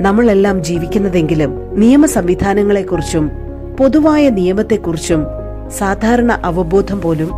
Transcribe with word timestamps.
നമ്മളെല്ലാം 0.00 0.64
ജീവിക്കുന്നതെങ്കിലും 0.64 1.78
നിയമ 1.78 2.06
സംവിധാനങ്ങളെക്കുറിച്ചും 2.06 3.30
പൊതുവായ 3.78 4.28
നിയമത്തെക്കുറിച്ചും 4.28 5.26
സാധാരണ 5.68 6.32
അവബോധം 6.44 7.00
പോലും 7.00 7.30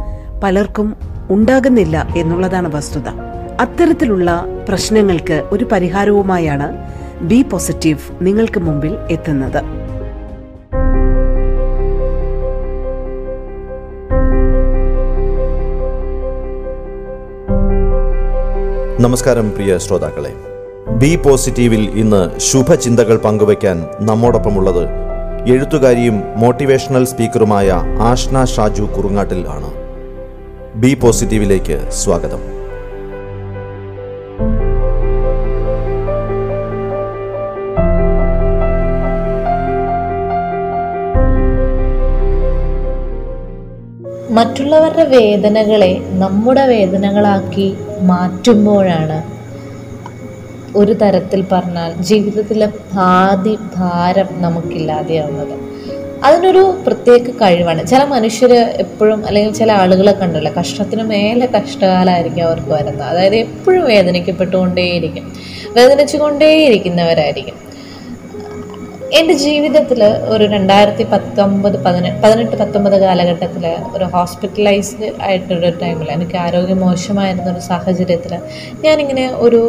പലർക്കും 0.44 0.96
ഉണ്ടാകുന്നില്ല 1.30 2.08
എന്നുള്ളതാണ് 2.16 2.74
വസ്തുത. 2.74 3.08
അത്തരത്തിലുള്ള 3.60 4.44
പ്രശ്നങ്ങൾക്ക് 4.68 5.48
ഒരു 5.52 5.64
പരിഹാരവുമായാണ് 5.64 6.68
ബി 7.20 7.42
പോസിറ്റീവ് 7.42 7.98
നിങ്ങൾക്ക് 8.22 8.60
മുമ്പിൽ 8.60 8.94
എത്തുന്നത്. 9.10 9.62
നമസ്കാരം 19.00 19.50
പ്രിയ 19.50 19.78
ശ്രോതാക്കളെ. 19.78 20.49
ബി 20.88 21.16
പോസിറ്റീവിൽ 21.16 21.80
ഇന്ന് 21.80 22.40
ശുഭചിന്തകൾ 22.40 23.16
പങ്കുവയ്ക്കാൻ 23.16 23.84
നമ്മോടൊപ്പമുള്ളത് 24.00 24.88
എഴുത്തുകാരിയും 25.50 26.22
മോട്ടിവേഷണൽ 26.36 27.04
സ്പീക്കറുമായ 27.04 27.70
ആഷ്ന 27.98 28.44
ഷാജു 28.44 28.82
കുറുങ്ങാട്ടിൽ 28.82 29.46
ആണ്. 29.48 29.70
ബി 30.74 30.94
പോസിറ്റീവിലേക്ക് 30.94 31.90
സ്വാഗതം. 31.90 32.60
മറ്റുള്ളവരുടെ 44.34 45.04
വേദനകളെ 45.04 46.00
നമ്മുടെ 46.10 46.66
വേദനകളാക്കി 46.66 47.74
മാറ്റുമ്പോഴാണ് 48.02 49.39
ഒരു 50.76 50.92
തരത്തിൽ 50.92 51.44
പറഞ്ഞാൽ 51.52 52.02
ജീവിതത്തിലെ 52.02 52.66
പാതി 52.66 53.58
ഭാരം 53.76 54.26
നമുക്കില്ലാതെയാവുന്നത്. 54.32 55.70
അതിനൊരു 56.24 56.78
പ്രത്യേക 56.86 57.30
കഴിവാണ്. 57.30 57.86
ചില 57.86 58.04
മനുഷ്യർ 58.04 58.52
എപ്പോഴും 58.52 59.26
അല്ലെങ്കിൽ 59.26 59.52
ചില 59.52 59.72
ആളുകളെ 59.72 60.12
കണ്ടല്ലോ 60.12 60.52
കഷ്ടത്തിന് 60.60 61.02
മേലെ 61.02 61.46
കഷ്ടകാലമായിരിക്കും 61.46 62.44
അവർക്ക് 62.44 62.68
വരുന്നത്. 62.68 63.08
അതായത് 63.08 63.34
എപ്പോഴും 63.34 63.84
വേദനിക്കപ്പെട്ടുകൊണ്ടേയിരിക്കും. 63.84 65.32
വേദനിച്ചുകൊണ്ടേയിരിക്കുന്നവരായിരിക്കും. 65.76 67.69
എന്റെ 69.18 69.34
ജീവിതത്തിൽ 69.44 70.00
ഒരു 70.32 70.44
രണ്ടായിരത്തി 70.44 71.04
പത്തൊമ്പത് 71.12 71.76
പതിനെട്ട് 71.84 72.18
പതിനെട്ട് 72.24 72.56
പത്തൊമ്പത് 72.56 72.96
കാലഘട്ടത്തിൽ 73.00 73.64
ഒരു 73.96 74.06
ഹോസ്പിറ്റലൈസ്ഡ് 74.14 75.08
ആയിട്ടൊരു 75.26 75.70
ടൈമിൽ 75.80 76.08
എനിക്ക് 76.16 76.36
ആരോഗ്യം 76.36 76.78
മോശമായിരുന്ന 76.84 77.48
ഒരു 77.54 77.62
സാഹചര്യത്തിൽ 77.70 78.34
ഞാനിങ്ങനെ 78.86 79.24
ഒരു 79.46 79.60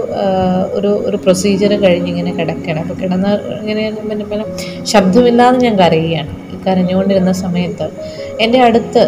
ഒരു 0.77 0.91
ഒരു 1.07 1.17
പ്രൊസീജിയർ 1.17 1.73
കഴിഞ്ഞിങ്ങനെ 1.85 2.33
കിടക്കണം. 2.39 2.81
അപ്പോൾ 2.83 2.97
കിടന്ന് 3.01 3.31
ഇങ്ങനെ 3.61 3.85
പിന്നെ 4.31 4.45
ശബ്ദമില്ലാതെ 4.93 5.59
ഞാൻ 5.65 5.75
കരയുകയാണ്. 5.83 6.31
കരഞ്ഞുകൊണ്ടിരുന്ന 6.65 7.31
സമയത്ത് 7.45 7.85
എന്റെ 8.43 8.59
അടുത്ത് 8.67 9.01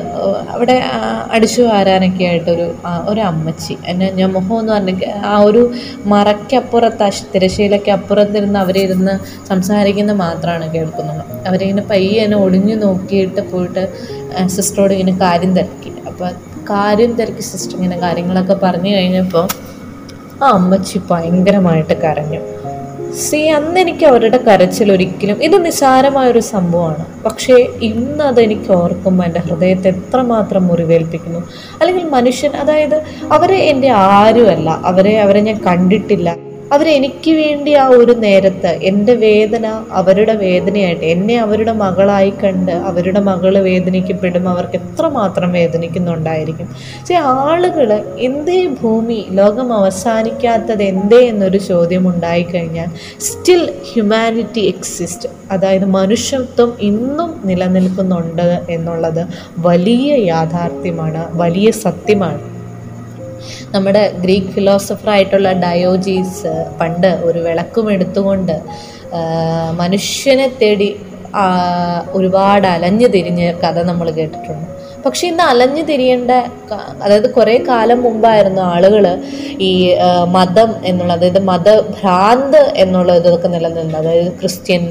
അവിടെ 0.54 0.76
അടിച്ചു 1.36 1.62
വാരാനൊക്കെ 1.62 2.24
ആയിട്ടൊരു 2.24 2.66
ഒരു 3.08 3.22
അമ്മച്ചി 3.22 3.76
എന്നെ 3.92 4.08
ഞാൻ 4.20 4.30
മുഖം 4.34 4.60
എന്ന് 4.60 4.74
പറഞ്ഞ 4.74 5.10
ആ 5.32 5.36
ഒരു 5.48 5.62
മറയ്ക്കപ്പുറത്ത് 6.14 7.10
തിരശ്ശീലയ്ക്ക് 7.34 7.92
അപ്പുറത്തിരുന്ന് 7.98 8.60
അവരിരുന്ന് 8.60 9.14
സംസാരിക്കുന്നത് 9.52 10.18
മാത്രമാണ് 10.18 10.68
കേൾക്കുന്നത്. 10.74 11.24
അവരിങ്ങനെ 11.48 11.86
പയ്യെ 11.92 12.24
എന്നെ 12.26 12.38
ഒടിഞ്ഞു 12.38 12.76
നോക്കിയിട്ട് 12.86 13.44
പോയിട്ട് 13.52 13.84
സിസ്റ്ററോട് 14.56 14.94
ഇങ്ങനെ 14.94 15.16
കാര്യം 15.26 15.54
തിരക്കി. 15.60 15.94
അപ്പോൾ 16.08 16.30
കാര്യം 16.70 17.12
തിരക്കി 17.20 17.44
സിസ്റ്റർ 17.52 17.76
ഇങ്ങനെ 17.78 17.98
കാര്യങ്ങളൊക്കെ 18.06 18.56
പറഞ്ഞു 18.64 18.92
കഴിഞ്ഞപ്പോൾ 18.98 19.48
ആ 20.44 20.48
അമ്മച്ചി 20.58 20.98
ഭയങ്കരമായിട്ട് 21.10 21.96
കരഞ്ഞു. 22.04 22.42
സി 23.16 23.38
അന്ന് 23.38 23.80
എനിക്ക് 23.80 24.06
അവരുടെ 24.06 24.38
കരച്ചിൽ 24.38 24.92
ഒരിക്കലും 24.92 25.44
ഇത് 25.44 25.66
നിസാരമായൊരു 25.66 26.40
സംഭവമാണ്. 26.40 27.24
പക്ഷേ 27.24 27.54
ഇന്ന് 27.82 28.24
അതെനിക്ക് 28.24 28.72
ഓർക്കുമ്പോൾ 28.72 29.24
എന്റെ 29.24 29.40
ഹൃദയത്തെ 29.40 29.88
എത്രമാത്രം 29.88 30.68
മുറിവേൽപ്പിക്കുന്നു. 30.68 31.40
അല്ലെങ്കിൽ 31.82 32.04
മനുഷ്യൻ 32.04 32.52
അതായത് 32.52 33.04
അവരെ 33.32 33.56
എന്റെ 33.56 33.90
ആരുമല്ല 33.90 34.70
അവരെ 34.70 35.20
അവരെ 35.20 35.40
ഞാൻ 35.40 35.64
കണ്ടിട്ടില്ല. 35.64 36.53
അവരെനിക്ക് 36.74 37.32
വേണ്ടി 37.40 37.72
ആ 37.84 37.86
ഒരു 38.00 38.14
നേരത്ത് 38.26 38.72
എന്റെ 38.90 39.14
വേദന 39.24 39.66
അവരുടെ 40.00 40.36
വേദനയായിട്ട് 40.44 41.06
എന്നെ 41.06 41.36
അവരുടെ 41.46 41.74
മകളായി 41.84 42.34
കണ്ട് 42.44 42.72
അവരുടെ 42.90 43.20
മകൾ 43.30 43.58
വേദനിക്കപ്പെടും 43.68 44.50
അവർക്ക് 44.50 44.78
എത്രമാത്രം 44.82 45.52
വേദനിക്കുന്നുണ്ടായിരിക്കും. 45.52 46.68
പക്ഷേ 47.00 47.18
ആളുകൾ 47.44 47.92
എന്തേ 48.20 48.60
ഭൂമി 48.82 49.20
ലോകം 49.32 49.74
അവസാനിക്കാത്തത് 49.74 50.84
എന്തേ 50.84 51.22
എന്നൊരു 51.28 51.58
ചോദ്യം 51.58 52.08
ഉണ്ടായിക്കഴിഞ്ഞാൽ 52.14 52.90
സ്റ്റിൽ 53.20 53.62
ഹ്യൂമാനിറ്റി 53.90 54.64
എക്സിസ്റ്റ് 54.74 55.30
അതായത് 55.52 55.86
മനുഷ്യത്വം 56.00 56.72
ഇന്നും 56.82 57.32
നിലനിൽക്കുന്നുണ്ട് 57.46 58.48
എന്നുള്ളത് 58.70 59.24
വലിയ 59.60 60.12
യാഥാർത്ഥ്യമാണ് 60.26 61.24
വലിയ 61.44 61.70
സത്യമാണ്. 61.86 62.53
നമ്മുടെ 63.74 64.02
ഗ്രീക്ക് 64.24 64.52
ഫിലോസഫറായിട്ടുള്ള 64.56 65.52
ഡയോജീസ് 65.64 66.52
പണ്ട് 66.80 67.12
ഒരു 67.28 67.40
വിളക്കും 67.48 67.88
എടുത്തുകൊണ്ട് 67.94 68.56
മനുഷ്യനെ 69.82 70.48
തേടി 70.62 70.90
ഒരുപാട് 72.18 72.68
അലഞ്ഞു 72.76 73.08
തിരിഞ്ഞ 73.16 73.44
കഥ 73.64 73.78
നമ്മൾ 73.90 74.08
കേട്ടിട്ടുണ്ട്. 74.18 74.68
പക്ഷെ 75.06 75.24
ഇന്ന് 75.30 75.44
അലഞ്ഞു 75.52 75.84
തിരിയേണ്ട 75.88 76.32
അതായത് 77.04 77.28
കുറേ 77.38 77.56
കാലം 77.70 78.00
മുമ്പായിരുന്നു 78.04 78.62
ആളുകൾ 78.74 79.06
ഈ 79.68 79.72
മതം 80.36 80.70
എന്നുള്ള 80.90 81.14
അതായത് 81.18 81.42
മതഭ്രാന്ത് 81.50 82.62
എന്നുള്ള 82.84 83.16
ഇതൊക്കെ 83.22 83.50
നിലനിന്നത് 83.56 83.98
അതായത് 84.02 84.32
ക്രിസ്ത്യൻ 84.42 84.84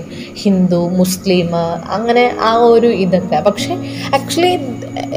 ഹിന്ദു 0.42 0.82
മുസ്ലിം 1.00 1.50
അങ്ങനെ 1.96 2.24
ആ 2.50 2.52
ഒരു 2.74 2.90
ഇതൊക്കെ. 3.04 3.40
പക്ഷെ 3.48 3.72
ആക്ച്വലി 4.18 4.52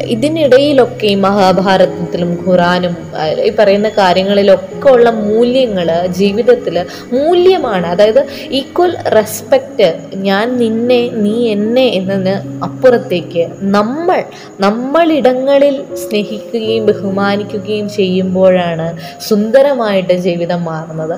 ഇതിനിടയിലൊക്കെ 0.05 1.07
ഈ 1.07 1.15
മഹാഭാരതത്തിലും 1.15 2.45
ഖുറാനും 2.47 2.97
ഈ 3.45 3.51
പറയുന്ന 3.59 3.89
കാര്യങ്ങളിലൊക്കെ 3.89 4.89
ഉള്ള 4.89 5.09
മൂല്യങ്ങൾ 5.09 6.07
ജീവിതത്തിൽ 6.07 6.85
മൂല്യമാണ്. 7.13 7.87
അതായത് 7.87 8.27
ഈക്വൽ 8.51 8.95
റെസ്പെക്റ്റ് 9.07 9.87
ഞാൻ 10.15 10.57
നിന്നെ 10.57 11.01
നീ 11.13 11.35
എന്നെ 11.51 11.81
എന്നതിന് 11.81 12.63
അപ്പുറത്തേക്ക് 12.63 13.45
നമ്മൾ 13.61 14.23
നമ്മളിടങ്ങളിൽ 14.59 15.83
സ്നേഹിക്കുകയും 15.93 16.85
ബഹുമാനിക്കുകയും 16.85 17.89
ചെയ്യുമ്പോഴാണ് 17.89 18.87
സുന്ദരമായിട്ട് 19.29 20.13
ജീവിതം 20.13 20.65
മാറുന്നത്. 20.65 21.17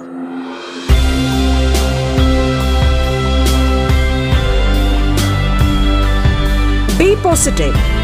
ബി 6.99 7.13
പോസിറ്റീവ് 7.23 7.96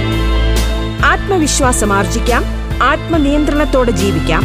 ആത്മവിശ്വാസം 1.43 1.93
ആർജിക്കാം. 1.93 2.43
ആത്മനിയന്ത്രണത്തോടെ 2.83 3.91
ജീവിക്കാം. 3.91 4.43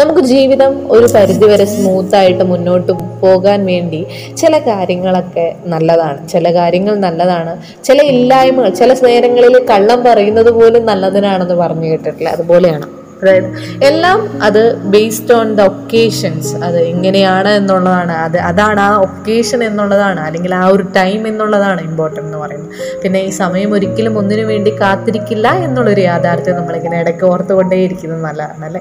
നമുക്ക് 0.00 0.20
ജീവിതം 0.20 0.92
ഒരു 0.92 1.06
പരിധിവരെ 1.14 1.64
സ്മൂത്തായിട്ട് 1.64 2.44
മുന്നോട്ട് 2.44 2.92
പോകാൻ 2.92 3.66
വേണ്ടി 3.66 4.06
ചില 4.36 4.58
കാര്യങ്ങളൊക്കെ 4.58 5.56
നല്ലതാണ്. 5.66 6.28
ചില 6.28 6.54
കാര്യങ്ങൾ 6.54 6.94
നല്ലതാണ്. 6.96 7.84
ചില 7.84 8.02
ഇല്ലായ്മകൾ 8.02 8.68
ചില 8.68 8.94
നേരങ്ങളിൽ 9.02 9.66
കള്ളം 9.66 10.04
പറയുന്നത് 10.04 10.50
പോലും 10.50 10.86
നല്ലതിനാണെന്ന് 10.86 11.54
പറഞ്ഞു 11.54 11.86
കേട്ടിട്ടില്ല. 11.86 12.28
അതുപോലെയാണ്. 12.28 12.86
അതായത് 13.22 13.46
എല്ലാം 13.84 14.42
അത് 14.42 14.76
ബേസ്ഡ് 14.76 15.32
ഓൺ 15.32 15.54
ദ 15.54 15.60
ഒക്കേഷൻസ് 15.60 16.56
അത് 16.56 16.78
ഇങ്ങനെയാണ് 16.82 17.48
എന്നുള്ളതാണ്. 17.48 18.12
അത് 18.12 18.38
അതാണ് 18.38 18.80
ആ 18.80 18.96
ഒക്കേഷൻ 18.96 19.64
എന്നുള്ളതാണ്. 19.64 20.20
അല്ലെങ്കിൽ 20.20 20.54
ആ 20.54 20.66
ഒരു 20.66 20.82
ടൈം 20.96 21.28
എന്നുള്ളതാണ് 21.28 21.80
ഇമ്പോർട്ടന്റ് 21.80 22.26
എന്ന് 22.26 22.38
പറയുന്നത്. 22.38 22.70
പിന്നെ 23.02 23.20
ഈ 23.20 23.28
സമയം 23.28 23.74
ഒരിക്കലും 23.74 24.18
ഒന്നിനു 24.18 24.42
വേണ്ടി 24.42 24.80
കാത്തിരിക്കില്ല 24.80 25.48
എന്നുള്ളൊരു 25.48 26.00
യാഥാർത്ഥ്യം 26.00 26.56
നമ്മളിങ്ങനെ 26.56 27.00
ഇടയ്ക്ക് 27.00 27.24
ഓർത്തുകൊണ്ടേയിരിക്കുന്നത് 27.24 28.24
നല്ലതാണ് 28.24 28.64
അല്ലേ? 28.64 28.80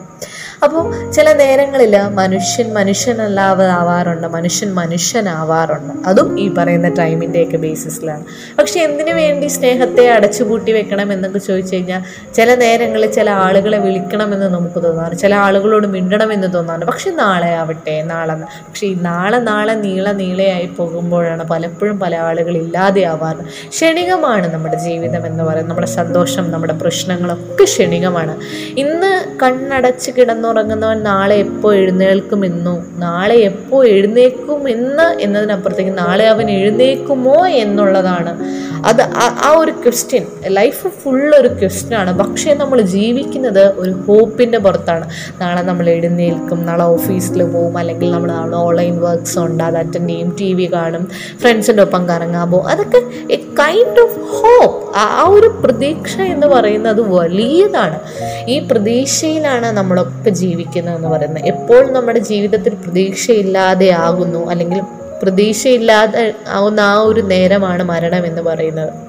അപ്പോൾ 0.63 1.11
ചില 1.11 1.33
നേരങ്ങളിൽ 1.33 1.97
മനുഷ്യൻ 2.13 2.73
മനുഷ്യനല്ലാതെ 2.73 3.65
ആവാറുണ്ട് 3.65 4.27
മനുഷ്യൻ 4.27 4.73
മനുഷ്യനാവാറുണ്ട്. 4.73 6.07
അതും 6.07 6.39
ഈ 6.39 6.53
പറയുന്ന 6.53 6.89
ടൈമിന്റെയൊക്കെ 6.89 7.57
ബേസിസിലാണ് 7.57 8.25
പക്ഷെ 8.59 8.79
എന്തിനു 8.79 9.13
വേണ്ടി 9.13 9.47
സ്നേഹത്തെ 9.47 10.09
അടച്ചുപൂട്ടി 10.09 10.71
വെക്കണം 10.71 11.13
എന്നൊക്കെ 11.13 11.39
ചോദിച്ചു 11.39 11.75
കഴിഞ്ഞാൽ 11.75 12.01
ചില 12.33 12.55
നേരങ്ങളിൽ 12.55 13.11
ചില 13.11 13.29
ആളുകളെ 13.29 13.77
വിളിക്കണമെന്ന് 13.77 14.45
നമുക്ക് 14.45 14.83
തോന്നാറ് 14.83 15.17
ചില 15.17 15.35
ആളുകളോട് 15.35 15.87
മിണ്ടണമെന്ന് 15.87 16.53
തോന്നാറുണ്ട്. 16.53 16.85
പക്ഷെ 16.85 17.11
നാളെ 17.11 17.55
ആവട്ടെ 17.55 18.01
നാളെ 18.01 18.35
പക്ഷേ 18.35 18.87
ഈ 18.87 18.93
നാളെ 18.93 19.37
നാളെ 19.37 19.73
നീള 19.73 20.11
നീളയായി 20.11 20.65
പോകുമ്പോഴാണ് 20.65 21.43
പലപ്പോഴും 21.43 21.99
പല 21.99 22.15
ആളുകൾ 22.15 22.57
ഇല്ലാതെയാവാറ് 22.57 23.69
ക്ഷണികമാണ് 23.69 24.53
നമ്മുടെ 24.53 24.77
ജീവിതം 24.77 25.27
എന്ന് 25.27 25.43
പറയുന്നത്. 25.43 25.69
നമ്മുടെ 25.69 25.87
സന്തോഷം 25.87 26.51
നമ്മുടെ 26.51 26.73
പ്രശ്നങ്ങളൊക്കെ 26.73 27.63
ക്ഷണികമാണ്. 27.63 28.35
ഇന്ന് 28.77 29.25
കണ്ണടച്ച് 29.43 30.11
കിടന്നുറങ്ങുന്നവൻ 30.47 31.03
നാളെ 31.03 31.35
എപ്പോൾ 31.35 31.75
എഴുന്നേൽക്കുമെന്നോ? 31.75 32.83
നാളെ 32.97 33.35
എപ്പോൾ 33.35 33.87
എഴുന്നേക്കും 33.87 34.69
എന്ന് 34.69 35.21
എന്നതിനപ്പുറത്തേക്ക് 35.21 35.97
നാളെ 35.97 36.27
അവൻ 36.27 36.51
എഴുന്നേക്കുമോ 36.51 37.47
എന്നുള്ളതാണ്. 37.47 38.39
അത് 38.85 39.01
ആ- 39.01 39.55
ഒരു 39.57 39.71
ക്വസ്റ്റ്യൻ 39.71 40.25
ലൈഫ് 40.47 40.87
ഫുൾ 40.87 41.35
ഒരു 41.35 41.47
ക്വസ്റ്റ്യനാണ് 41.47 42.19
പക്ഷേ 42.19 42.53
നമ്മൾ 42.53 42.81
ജീവിക്കുന്നത് 42.81 43.73
ഒരു 43.77 43.91
ഹോപ്പിന്റെ 43.91 44.57
പുറത്താണ്. 44.57 45.09
നാളെ 45.41 45.61
നമ്മൾ 45.61 45.89
എഴുന്നേൽക്കും 45.89 46.65
നാളെ 46.65 46.83
ഓഫീസിൽ 46.83 47.43
പോകും 47.43 47.77
അല്ലെങ്കിൽ 47.77 48.11
നമ്മൾ 48.11 48.55
ഓൺലൈൻ 48.55 49.01
വർക്ക്സ് 49.01 49.39
ഉണ്ട് 49.39 49.63
അത് 49.63 49.77
അറ്റൻഡ് 49.77 50.09
ചെയ്യും 50.09 50.35
ടി 50.41 50.53
വി 50.53 50.69
കാണും 50.73 51.07
ഫ്രണ്ട്സിന്റെ 51.41 51.83
ഒപ്പം 51.83 52.09
കറങ്ങാൻ 52.09 52.51
പോകും 52.51 52.67
അതൊക്കെ 52.67 52.97
എ 53.33 53.35
കൈൻഡ് 53.35 54.01
ഓഫ് 54.01 54.19
ഹോപ്പ് 54.19 54.87
ആ 54.95 55.25
ഒരു 55.29 55.47
പ്രതീക്ഷ 55.47 56.21
എന്ന് 56.21 56.47
പറയുന്നത് 56.47 57.01
വലിയതാണ്. 57.01 57.99
ഈ 58.47 58.59
പ്രതീക്ഷയിലാണ് 58.59 59.71
നമ്മളൊക്കെ 59.71 60.29
ജീവിക്കുന്നത് 60.41 60.95
എന്ന് 60.95 61.07
പറയുന്നത്. 61.07 61.45
എപ്പോൾ 61.45 61.83
നമ്മുടെ 61.91 62.19
ജീവിതത്തിൽ 62.19 62.73
പ്രതീക്ഷയില്ലാതെ 62.75 63.89
ആകുന്നു 64.05 64.41
അല്ലെങ്കിൽ 64.49 64.81
പ്രതീക്ഷയില്ലാതെ 65.23 66.33
ആവുന്ന 66.47 66.79
ആ 66.79 66.95
ഒരു 67.09 67.21
നേരമാണ് 67.21 67.83
മരണം 67.83 68.25
എന്ന് 68.25 68.41
പറയുന്നത്. 68.41 69.06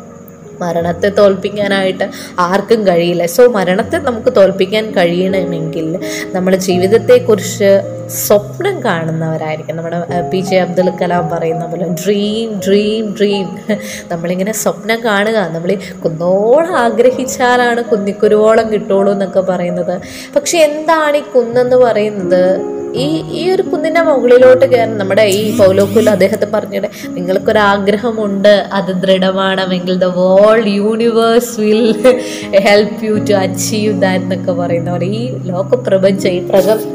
മരണത്തെ 0.61 1.09
തോൽപ്പിക്കാനായിട്ട് 1.09 2.11
ആർക്കും 2.39 2.87
കഴിയില്ല. 2.87 3.27
സോ 3.27 3.47
മരണത്തെ 3.47 3.97
നമുക്ക് 3.97 4.37
തോൽപ്പിക്കാൻ 4.37 4.91
കഴിയണമെങ്കിൽ 4.91 5.99
നമ്മൾ 6.33 6.57
ജീവിതത്തെക്കുറിച്ച് 6.57 7.81
സ്വപ്നം 8.09 8.85
കാണുന്നവരായിരിക്കും. 8.85 9.77
നമ്മുടെ 9.77 10.29
പി 10.31 10.41
ജെ 10.41 10.57
അബ്ദുൽ 10.57 10.91
കലാം 10.91 11.29
പറയുന്ന 11.29 11.67
പോലെ 11.67 11.87
ഡ്രീം 12.05 12.61
ഡ്രീം 12.67 13.15
ഡ്രീം 13.19 13.59
നമ്മളിങ്ങനെ 14.13 14.53
സ്വപ്നം 14.53 15.05
കാണുക. 15.05 15.39
നമ്മൾ 15.53 15.77
കുന്നോളം 16.05 16.77
ആഗ്രഹിച്ചാലാണ് 16.77 17.85
കുന്നിക്കുരുവോളം 17.85 18.73
കിട്ടുള്ളൂ 18.73 19.13
എന്നൊക്കെ 19.13 19.41
പറയുന്നത്. 19.41 20.01
പക്ഷെ 20.37 20.59
എന്താണ് 20.59 21.17
ഈ 21.17 21.21
കുന്നെന്ന് 21.21 21.77
പറയുന്നത്? 21.77 22.78
ഈ 22.95 23.07
ഈ 23.33 23.51
ഒരു 23.51 23.63
കുന്നിന്റെ 23.63 24.03
മുകളിലോട്ട് 24.03 24.65
കയറി 24.65 24.91
നമ്മുടെ 24.93 25.23
ഈ 25.35 25.59
പൗലോക്കുല 25.59 26.11
അദ്ദേഹത്തെ 26.11 26.47
പറഞ്ഞിട്ട് 26.47 26.89
നിങ്ങൾക്കൊരാഗ്രഹമുണ്ട് 27.09 28.49
അത് 28.73 28.93
ദൃഢമാണമെങ്കിൽ 29.03 29.99
the 29.99 30.09
world 30.17 30.67
universe 30.79 31.61
will 31.61 31.83
help 32.61 33.05
you 33.05 33.19
to 33.21 33.35
achieve 33.39 34.01
that 34.01 34.25
എന്നൊക്കെ 34.25 34.53
പറയുന്ന 34.53 34.91
പോലെ. 34.91 35.07
ഈ 35.13 35.23
ലോക 35.45 35.75
പ്രപഞ്ചം 35.89 36.31
ഈ 36.31 36.41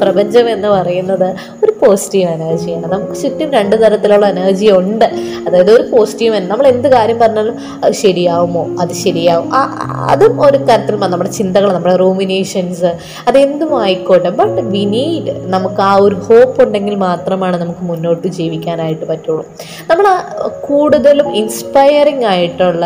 പ്രപഞ്ചം 0.00 0.50
എന്ന് 0.50 0.68
പറയുന്നത് 0.68 1.28
ഒരു 1.62 1.73
പോസിറ്റീവ് 1.84 2.28
എനർജിയാണ് 2.36 2.86
നമുക്ക് 2.94 3.16
ചുറ്റും 3.22 3.48
രണ്ട് 3.58 3.76
തരത്തിലുള്ള 3.82 4.26
എനർജി 4.34 4.68
ഉണ്ട്. 4.80 5.06
അതായത് 5.46 5.70
ഒരു 5.76 5.84
പോസിറ്റീവ് 5.92 6.40
നമ്മൾ 6.50 6.66
എന്ത് 6.72 6.88
കാര്യം 6.96 7.18
പറഞ്ഞാലും 7.22 7.56
അത് 7.84 7.94
ശരിയാവുമോ? 8.04 8.64
അത് 8.82 8.92
ശരിയാവും. 9.04 9.48
അതും 10.12 10.34
ഒരു 10.46 10.58
തരത്തിൽ 10.70 10.96
നമ്മുടെ 11.14 11.32
ചിന്തകൾ 11.38 11.68
നമ്മുടെ 11.76 11.96
റൂമിനേഷൻസ് 12.04 12.90
അതെന്തും 13.28 13.72
ആയിക്കോട്ടെ. 13.82 14.30
ബട്ട് 14.40 14.60
വി 14.74 14.82
നീഡ് 14.94 15.34
നമുക്ക് 15.54 15.80
ആ 15.88 15.92
ഒരു 16.06 16.16
ഹോപ്പ് 16.28 16.58
ഉണ്ടെങ്കിൽ 16.64 16.94
മാത്രമാണ് 17.06 17.56
നമുക്ക് 17.62 17.84
മുന്നോട്ട് 17.90 18.26
ജീവിക്കാനായിട്ട് 18.38 19.04
പറ്റുള്ളൂ. 19.12 19.44
നമ്മൾ 19.90 20.06
കൂടുതലും 20.68 21.28
ഇൻസ്പയറിങ് 21.40 22.26
ആയിട്ടുള്ള 22.32 22.84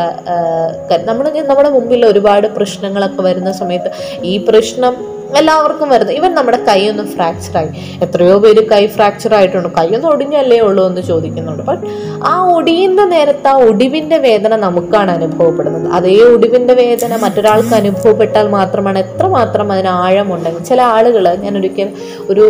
നമ്മൾ 1.08 1.24
നമ്മുടെ 1.50 1.70
മുമ്പിൽ 1.76 2.02
ഒരുപാട് 2.12 2.46
പ്രശ്നങ്ങളൊക്കെ 2.56 3.22
വരുന്ന 3.28 3.50
സമയത്ത് 3.60 3.90
ഈ 4.30 4.34
പ്രശ്നം 4.48 4.94
എല്ലാവർക്കും 5.36 5.88
വരുന്നത് 5.92 6.14
ഇവൻ 6.18 6.30
നമ്മുടെ 6.34 6.58
കൈ 6.68 6.80
ഫ്രാക്ചറായി 7.14 7.70
എത്രയോ 8.04 8.38
പേര് 8.38 8.62
കൈ 8.72 8.86
ഫ്രാക്ചർ 8.94 9.32
ആയിട്ടുണ്ട്. 9.34 9.68
കൈയൊന്നും 9.78 10.08
ഒടിഞ്ഞല്ലേ 10.12 10.58
ഉള്ളൂ 10.60 10.82
എന്ന് 10.90 11.02
ചോദിക്കുന്നുണ്ട്. 11.08 11.62
ബട്ട് 11.62 11.84
ആ 12.30 12.32
ഒടിയുന്ന 12.56 13.04
നേരത്ത് 13.14 13.48
ആ 13.48 13.54
ഒടിവിന്റെ 13.68 14.18
വേദന 14.18 14.56
നമുക്കാണ് 14.56 15.10
അനുഭവപ്പെടുന്നത്. 15.10 15.86
അതേ 15.98 16.14
ഒടിവിന്റെ 16.34 16.74
വേദന 16.74 17.16
മറ്റൊരാൾക്ക് 17.24 17.74
അനുഭവപ്പെട്ടാൽ 17.80 18.48
മാത്രമാണ് 18.48 18.98
എത്രമാത്രം 18.98 19.72
അതിന് 19.72 19.92
ആഴമുണ്ടെങ്കിൽ. 20.04 20.64
ചില 20.70 20.80
ആളുകൾ 20.96 21.28
ഞാൻ 21.44 21.56
ഒരിക്കൽ 21.60 21.90
ഒരു 22.30 22.46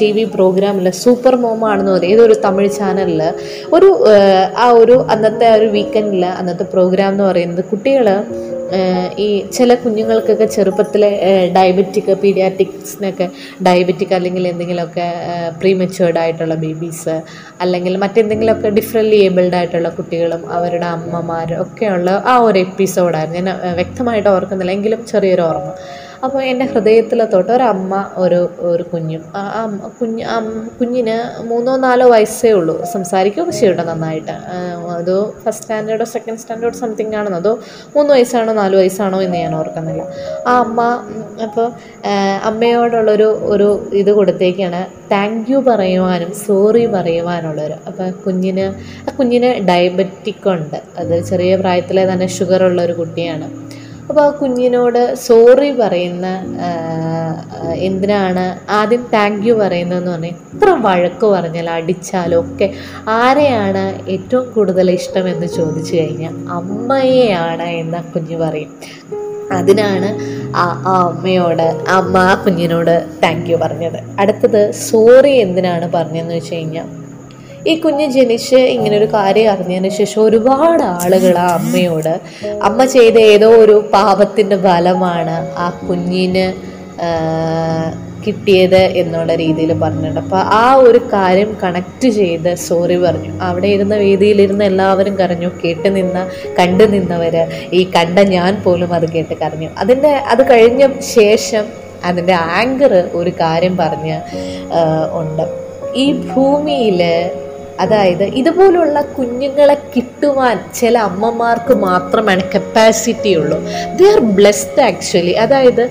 ടി 0.00 0.10
വി 0.12 0.24
പ്രോഗ്രാമിൽ 0.36 0.90
സൂപ്പർ 1.02 1.36
മോമാണെന്ന് 1.36 1.92
പറയും 1.96 2.12
ഏതൊരു 2.14 2.36
തമിഴ് 2.46 2.70
ചാനലിൽ 2.78 3.22
ഒരു 3.72 3.90
ആ 4.64 4.68
ഒരു 4.70 5.06
അന്നത്തെ 5.14 5.48
ഒരു 5.58 5.68
വീക്കെൻഡിൽ 5.76 6.24
അന്നത്തെ 6.24 6.66
പ്രോഗ്രാം 6.74 7.12
എന്ന് 7.12 7.24
പറയുന്നത് 7.24 7.64
കുട്ടികൾ 7.64 8.08
ഈ 9.18 9.28
ചില 9.48 9.74
കുഞ്ഞുങ്ങൾക്കൊക്കെ 9.74 10.46
ചെറുപ്പത്തിലെ 10.46 11.10
ഡയബറ്റിക് 11.56 12.10
പീഡിയാറ്റിക്സിനൊക്കെ 12.22 13.26
ഡയബറ്റിക് 13.62 14.14
അല്ലെങ്കിൽ 14.14 14.48
എന്തെങ്കിലുമൊക്കെ 14.48 15.06
പ്രീ 15.60 15.72
മെച്ചുവേർഡ് 15.74 16.18
ആയിട്ടുള്ള 16.18 16.54
ബേബീസ് 16.54 17.16
അല്ലെങ്കിൽ 17.60 17.96
മറ്റെന്തെങ്കിലുമൊക്കെ 17.96 18.68
ഡിഫറെന്റ് 18.68 19.16
ഏബിൾഡ് 19.26 19.54
ആയിട്ടുള്ള 19.54 19.88
കുട്ടികളും 19.88 20.44
അവരുടെ 20.52 20.88
അമ്മമാരും 20.96 21.60
ഒക്കെയുള്ള 21.62 22.10
ആ 22.26 22.36
ഒരു 22.38 22.58
എപ്പിസോഡായിരുന്നു 22.58 23.40
ഞാൻ 23.40 23.50
വ്യക്തമായിട്ട് 23.74 24.28
ഓർക്കുന്നില്ല. 24.28 24.72
എങ്കിലും 24.72 25.06
ചെറിയൊരു 25.06 25.42
ഓർമ്മ. 25.42 25.72
അപ്പോൾ 26.24 26.42
എന്റെ 26.42 26.64
ഹൃദയത്തിൽ 26.64 27.24
തൊട്ട് 27.24 27.52
ഒരമ്മ 27.52 28.10
ഒരു 28.16 28.50
ഒരു 28.58 28.82
കുഞ്ഞും. 28.82 29.22
ആ 29.36 29.66
കുഞ്ഞ് 30.00 30.24
കുഞ്ഞിന് 30.80 31.42
മൂന്നോ 31.42 31.76
നാലോ 31.76 32.06
വയസ്സേ 32.08 32.50
ഉള്ളൂ. 32.52 32.74
സംസാരിക്കുകയൊക്കെ 32.92 33.52
ചെയ്യട്ടെ 33.52 33.82
നന്നായിട്ട്. 33.82 34.30
ആ, 34.30 34.56
അതോ 34.98 35.34
ഫസ്റ്റ് 35.44 35.64
സ്റ്റാൻഡേർഡോ 35.64 36.04
സെക്കൻഡ് 36.04 36.38
സ്റ്റാൻഡേർഡ് 36.38 36.74
സംതിങ് 36.74 37.14
ആണെന്നോ 37.14 37.38
അതോ 37.38 37.52
മൂന്ന് 37.96 38.14
വയസ്സാണോ 38.14 38.52
നാല് 38.52 38.76
വയസ്സാണോ 38.76 39.22
എന്ന് 39.22 39.36
ഞാൻ 39.36 39.54
ഓർക്കുന്നില്ല. 39.54 40.02
ആ 40.46 40.58
അമ്മ 40.58 40.80
അപ്പോൾ 41.42 41.66
അമ്മയോടുള്ളൊരു 42.44 43.28
ഒരു 43.42 43.68
ഇത് 43.92 44.10
കൊടുത്തേക്കാണ് 44.10 44.80
താങ്ക് 45.12 45.50
യു 45.52 45.58
പറയുവാനും 45.58 46.32
സോറി 46.46 46.86
പറയുവാനുള്ളൊരു. 46.86 47.74
അപ്പോൾ 47.86 48.10
കുഞ്ഞിന് 48.10 48.66
ആ 49.10 49.16
കുഞ്ഞിന് 49.18 49.66
ഡയബറ്റിക് 49.68 50.48
ഉണ്ട്. 50.48 50.78
അത് 50.98 51.24
ചെറിയ 51.24 51.56
പ്രായത്തിലെ 51.56 52.12
തന്നെ 52.12 52.26
ഷുഗർ 52.26 52.62
ഉള്ള 52.64 52.82
ഒരു 52.82 52.92
കുട്ടിയാണ്. 52.92 53.48
അപ്പോൾ 54.10 54.24
ആ 54.26 54.30
കുഞ്ഞിനോട് 54.30 55.14
സോറി 55.14 55.70
പറയുന്ന 55.70 56.26
എന്തിനാണ് 57.74 58.70
ആദ്യം 58.70 59.06
താങ്ക് 59.12 59.48
യു 59.48 59.54
പറയുന്നതെന്ന് 59.54 60.10
പറഞ്ഞാൽ 60.10 60.30
എത്ര 60.30 60.70
വഴക്ക് 60.80 61.26
പറഞ്ഞാൽ 61.26 61.70
അടിച്ചാലും 61.70 62.40
ഒക്കെ 62.40 62.66
ആരെയാണ് 63.08 64.10
ഏറ്റവും 64.10 64.52
കൂടുതൽ 64.52 64.90
ഇഷ്ടമെന്ന് 64.90 65.46
ചോദിച്ചു 65.46 65.96
കഴിഞ്ഞാൽ 65.96 66.34
അമ്മയെയാണ് 66.48 67.62
എന്ന് 67.62 68.12
കുഞ്ഞ് 68.14 68.36
പറയും. 68.36 68.72
അതിനാണ് 69.52 70.10
ആ 70.56 70.64
ആ 70.86 70.96
അമ്മയോട് 71.08 71.66
അമ്മ 71.90 72.18
ആ 72.18 72.34
കുഞ്ഞിനോട് 72.34 73.06
താങ്ക് 73.22 73.50
യു 73.50 73.56
പറഞ്ഞത്. 73.56 73.98
അടുത്തത് 74.18 74.70
സോറി 74.72 75.30
എന്തിനാണ് 75.36 75.92
പറഞ്ഞതെന്ന് 75.92 76.34
വെച്ച് 76.34 76.54
കഴിഞ്ഞാൽ 76.54 76.88
ഈ 77.68 77.72
കുഞ്ഞ് 77.76 78.06
ജനിച്ച് 78.06 78.60
ഇങ്ങനൊരു 78.74 79.08
കാര്യം 79.14 79.50
അറിഞ്ഞതിന് 79.52 79.88
ശേഷം 79.88 80.22
ഒരുപാട് 80.22 80.82
ആളുകൾ 80.82 81.38
ആ 81.38 81.46
അമ്മയോട് 81.54 82.14
അമ്മ 82.62 82.84
ചെയ്ത 82.84 83.16
ഏതോ 83.32 83.48
ഒരു 83.48 83.76
പാപത്തിന്റെ 83.92 84.56
ഫലമാണ് 84.56 85.36
ആ 85.64 85.66
കുഞ്ഞിന് 85.88 86.46
കിട്ടിയത് 88.24 88.80
എന്നുള്ള 89.00 89.34
രീതിയിൽ 89.34 89.70
പറഞ്ഞിട്ടുണ്ട്. 89.82 90.20
അപ്പോൾ 90.20 90.40
ആ 90.62 90.74
ഒരു 90.74 91.00
കാര്യം 91.12 91.56
കണക്ട് 91.62 92.08
ചെയ്ത് 92.08 92.54
സോറി 92.54 92.96
പറഞ്ഞു. 92.96 93.30
അവിടെ 93.40 93.66
ഇരുന്ന 93.66 93.94
വേദിയിലിരുന്ന് 93.96 94.64
എല്ലാവരും 94.64 95.14
കരഞ്ഞു. 95.18 95.50
കേട്ട് 95.62 95.96
നിന്ന 95.96 96.18
കണ്ടു 96.58 96.84
നിന്നവർ 96.84 97.36
ഈ 97.72 97.84
കണ്ട 97.96 98.18
ഞാൻ 98.18 98.62
പോലും 98.64 98.94
അത് 98.94 99.06
കേട്ട് 99.12 99.34
കരഞ്ഞു. 99.34 99.68
അതിന്റെ 99.78 100.08
അത് 100.08 100.50
കഴിഞ്ഞ 100.50 100.88
ശേഷം 101.00 101.64
അതിന്റെ 102.04 102.32
ആങ്കർ 102.32 102.92
ഒരു 103.20 103.30
കാര്യം 103.40 103.76
പറഞ്ഞ് 103.76 104.18
ഉണ്ട്. 105.20 105.44
ഈ 105.96 106.12
ഭൂമിയിൽ 106.12 107.00
അതായത് 107.82 108.24
ഇതുപോലുള്ള 108.40 109.00
കുഞ്ഞുങ്ങളെ 109.16 109.76
കിട്ടുവാൻ 109.94 110.56
ചില 110.80 110.94
അമ്മമാർക്ക് 111.10 111.74
മാത്രമാണ് 111.88 112.44
കപ്പാസിറ്റി 112.54 113.32
ഉള്ളൂ. 113.40 113.58
ദേ 113.98 114.06
ആർ 114.14 114.22
ബ്ലെസ്ഡ് 114.38 114.82
ആക്ച്വലി 114.90 115.34
അതായത് 115.44 115.84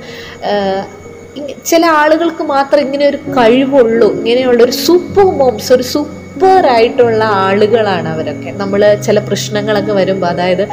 ചില 1.71 1.83
ആളുകൾക്ക് 2.01 2.43
മാത്രം 2.55 2.81
ഇങ്ങനെ 2.85 3.05
ഒരു 3.11 3.19
കഴിവുള്ളൂ 3.37 4.07
ഇങ്ങനെയുള്ള 4.19 4.61
ഒരു 4.67 4.75
സൂപ്പർ 4.85 5.27
മോംസ് 5.39 5.69
ഒരു 5.75 5.85
സൂപ്പർ 5.93 6.63
ആയിട്ടുള്ള 6.75 7.21
ആളുകളാണ് 7.45 8.07
അവരൊക്കെ. 8.15 8.49
നമ്മൾ 8.61 8.81
ചില 9.07 9.17
പ്രശ്നങ്ങളൊക്കെ 9.29 9.93
വരുമ്പോൾ 9.99 10.29
അതായത് 10.33 10.63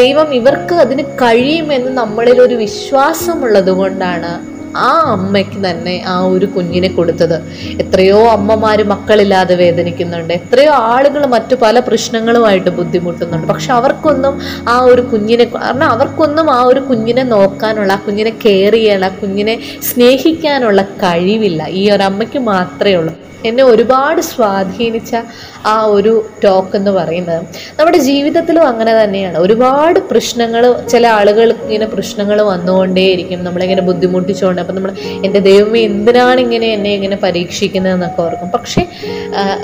ദൈവം 0.00 0.28
ഇവർക്ക് 0.40 0.74
അതിന് 0.84 1.04
കഴിയുമെന്ന് 1.22 1.92
നമ്മളിൽ 2.02 2.40
ഒരു 2.46 2.56
വിശ്വാസമുള്ളത് 2.66 3.72
കൊണ്ടാണ് 3.80 4.32
ആ 4.76 4.90
അമ്മയ്ക്ക് 5.10 5.70
തന്നെ 5.70 6.04
ആ 6.06 6.20
ഒരു 6.20 6.46
കുഞ്ഞിനെ 6.46 6.88
കൊടുത്തത്. 6.88 7.42
എത്രയോ 7.80 8.28
അമ്മമാര് 8.28 8.84
മക്കളില്ലാതെ 8.84 9.54
വേദനിക്കുന്നുണ്ട്. 9.54 10.34
എത്രയോ 10.34 10.72
ആളുകൾ 10.72 11.26
മറ്റു 11.26 11.54
പല 11.54 11.78
പ്രശ്നങ്ങളുമായിട്ട് 11.78 12.70
ബുദ്ധിമുട്ടുന്നുണ്ട്. 12.70 13.46
പക്ഷെ 13.46 13.72
അവർക്കൊന്നും 13.72 14.40
ആ 14.68 14.78
ഒരു 14.80 15.02
കുഞ്ഞിനെ 15.02 15.44
കാരണം 15.44 15.86
അവർക്കൊന്നും 15.90 16.50
ആ 16.50 16.62
ഒരു 16.62 16.80
കുഞ്ഞിനെ 16.80 17.22
നോക്കാനുള്ള 17.22 17.92
ആ 17.92 17.96
കുഞ്ഞിനെ 17.96 18.30
കെയർ 18.30 18.72
ചെയ്യാനുള്ള 18.72 19.08
കുഞ്ഞിനെ 19.08 19.60
സ്നേഹിക്കാനുള്ള 19.82 20.82
കഴിവില്ല. 20.82 21.68
ഈ 21.68 21.90
ഒരു 21.90 22.02
അമ്മയ്ക്ക് 22.02 22.38
മാത്രമേ 22.38 22.94
ഉള്ളൂ. 22.94 23.14
എന്നെ 23.46 23.64
ഒരുപാട് 23.64 24.20
സ്വാധീനിച്ച 24.20 25.16
ആ 25.66 25.82
ഒരു 25.82 26.26
ടോക്ക് 26.44 26.76
എന്ന് 26.76 26.90
പറയുന്നത് 26.90 27.40
നമ്മുടെ 27.78 27.98
ജീവിതത്തിലും 27.98 28.66
അങ്ങനെ 28.66 29.04
തന്നെയാണ്. 29.04 29.38
ഒരുപാട് 29.38 29.98
പ്രശ്നങ്ങൾ 30.00 30.86
ചില 30.88 31.06
ആളുകൾ 31.06 31.52
ഇങ്ങനെ 31.52 31.86
പ്രശ്നങ്ങൾ 31.86 32.42
വന്നുകൊണ്ടേയിരിക്കും. 32.42 33.44
നമ്മളിങ്ങനെ 33.44 33.82
ബുദ്ധിമുട്ടിച്ചുകൊണ്ട് 33.82 34.60
അപ്പം 34.60 34.74
നമ്മൾ 34.74 34.92
എന്റെ 35.24 35.38
ദൈവമേ 35.38 35.80
എന്തിനാണ് 35.80 36.40
ഇങ്ങനെ 36.40 36.66
എന്നെ 36.66 36.94
ഇങ്ങനെ 36.94 37.16
പരീക്ഷിക്കുന്നതെന്നൊക്കെ 37.16 38.22
ഓർക്കും. 38.22 38.50
പക്ഷേ 38.50 38.86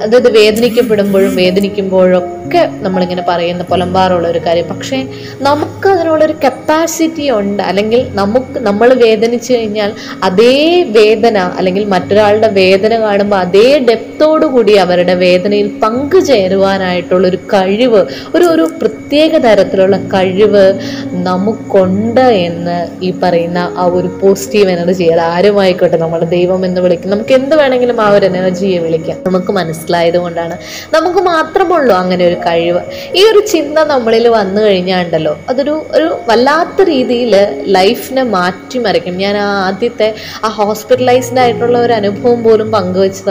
അതായത് 0.03 0.31
വേദനിക്കപ്പെടുമ്പോഴും 0.39 1.37
വേദനിക്കുമ്പോഴും 1.37 2.19
ഒക്കെ 2.19 2.71
നമ്മളിങ്ങനെ 2.81 3.25
പറയുന്ന 3.29 3.63
പുലമ്പാറുള്ള 3.63 4.29
ഒരു 4.29 4.41
കാര്യം. 4.47 4.69
പക്ഷേ 4.69 5.07
നമുക്ക് 5.41 5.89
അതിനുള്ളൊരു 5.89 6.35
കപ്പാസിറ്റി 6.45 7.31
ഉണ്ട്. 7.31 7.63
അല്ലെങ്കിൽ 7.63 8.09
നമുക്ക് 8.15 8.59
നമ്മൾ 8.61 8.95
വേദനിച്ചു 8.95 9.53
കഴിഞ്ഞാൽ 9.53 9.93
അതേ 10.23 10.83
വേദന 10.83 11.39
അല്ലെങ്കിൽ 11.39 11.85
മറ്റൊരാളുടെ 11.85 12.49
വേദന 12.49 13.01
കാണുമ്പോൾ 13.01 13.37
അതേ 13.37 13.72
ഡെപ്തോടു 13.79 14.47
കൂടി 14.47 14.73
അവരുടെ 14.73 15.15
വേദനയിൽ 15.15 15.69
പങ്കുചേരുവാനായിട്ടുള്ളൊരു 15.83 17.37
കഴിവ് 17.37 18.07
ഒരു 18.35 18.45
ഒരു 18.45 18.69
പ്രത്യേക 18.81 19.37
തരത്തിലുള്ള 19.37 19.97
കഴിവ് 19.97 20.75
നമുക്കുണ്ട് 21.13 22.21
എന്ന് 22.21 23.05
ഈ 23.05 23.11
പറയുന്ന 23.23 23.75
ആ 23.77 23.85
ഒരു 23.85 24.19
പോസിറ്റീവ് 24.23 24.71
എനർജി 24.71 25.05
അത് 25.05 25.21
ആരുമായിക്കോട്ടെ 25.21 25.97
നമ്മൾ 25.97 26.25
ദൈവം 26.25 26.65
എന്ന് 26.65 26.81
വിളിക്കും. 26.81 27.11
നമുക്ക് 27.11 27.33
എന്ത് 27.33 27.57
വേണമെങ്കിലും 27.57 28.01
ആ 28.01 28.11
ഒരു 28.11 28.27
എനർജിയെ 28.27 28.79
വിളിക്കാം. 28.79 29.19
നമുക്ക് 29.27 29.53
മനസ്സിലായത് 29.53 30.19
കൊണ്ടാണ്. 30.19 30.57
നമുക്ക് 30.95 31.19
മാത്രമുള്ളൂ 31.19 31.95
അങ്ങനെ 31.95 32.27
ഒരു 32.27 32.35
കഴിവ്. 32.35 32.81
ഈ 33.17 33.25
ഒരു 33.25 33.47
ചിന്ത 33.47 33.79
നമ്മളിൽ 33.79 34.29
വന്നു 34.29 34.63
കഴിഞ്ഞാൽ 34.63 35.05
ഉണ്ടല്ലോ 35.05 35.39
അതൊരു 35.49 35.87
ഒരു 35.91 36.17
വല്ലാത്ത 36.29 36.83
രീതിയിൽ 36.83 37.49
ലൈഫിനെ 37.67 38.23
മാറ്റിമറിക്കും. 38.23 39.17
ഞാൻ 39.17 39.37
ആ 39.37 39.67
ആദ്യത്തെ 39.67 40.15
ആ 40.45 40.49
ഹോസ്പിറ്റലൈസ്ഡ് 40.49 41.39
ആയിട്ടുള്ള 41.39 41.79
ഒരു 41.79 41.93
അനുഭവം 41.93 42.43
പോലും 42.43 42.73
പങ്കുവെച്ചത് 42.73 43.31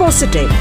പോസിറ്റീവ് 0.00 0.54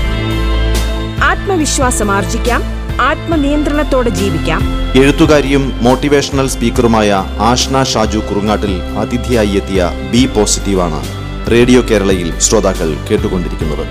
ആത്മവിശ്വാസം 1.24 2.12
ആർജിക്കാം 2.12 2.62
ആത്മനിയന്ത്രണത്തോടെ 3.02 4.10
ജീവിക്കാം. 4.10 4.62
എഴുത്തുകാരിയും 4.98 5.64
മോട്ടിവേഷണൽ 5.82 6.48
സ്പീക്കറുമായ 6.48 7.10
ആഷ്ന 7.40 7.84
ഷാജു 7.84 8.18
കുറുങ്ങാട്ടിൽ 8.18 8.74
അതിഥിയായി 8.98 9.50
എത്തിയ 9.50 9.82
ബി 10.12 10.26
പോസിറ്റീവാണ് 10.26 11.00
റേഡിയോ 11.52 11.82
കേരളയിൽ 11.82 12.40
ശ്രോതാക്കൾ 12.40 12.90
കേട്ടുകൊണ്ടിരിക്കുന്നത്. 13.10 13.86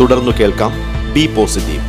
തുടർന്നു 0.00 0.30
കേൾക്കാം 0.40 0.72
ബി 1.14 1.26
പോസിറ്റീവ് 1.36 1.86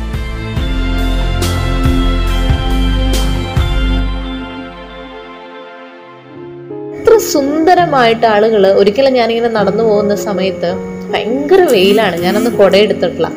സുന്ദരമായിട്ട് 7.32 8.26
ആളുകൾ 8.34 8.62
ഒരിക്കലും 8.80 9.14
ഞാനിങ്ങനെ 9.20 9.50
നടന്നു 9.58 9.84
പോകുന്ന 9.90 10.14
സമയത്ത് 10.28 10.70
ഭയങ്കര 11.12 11.62
വെയിലാണ്. 11.74 12.16
ഞാനന്ന് 12.24 12.50
കുട 12.60 12.72
എടുത്തിട്ടില്ല 12.86 13.28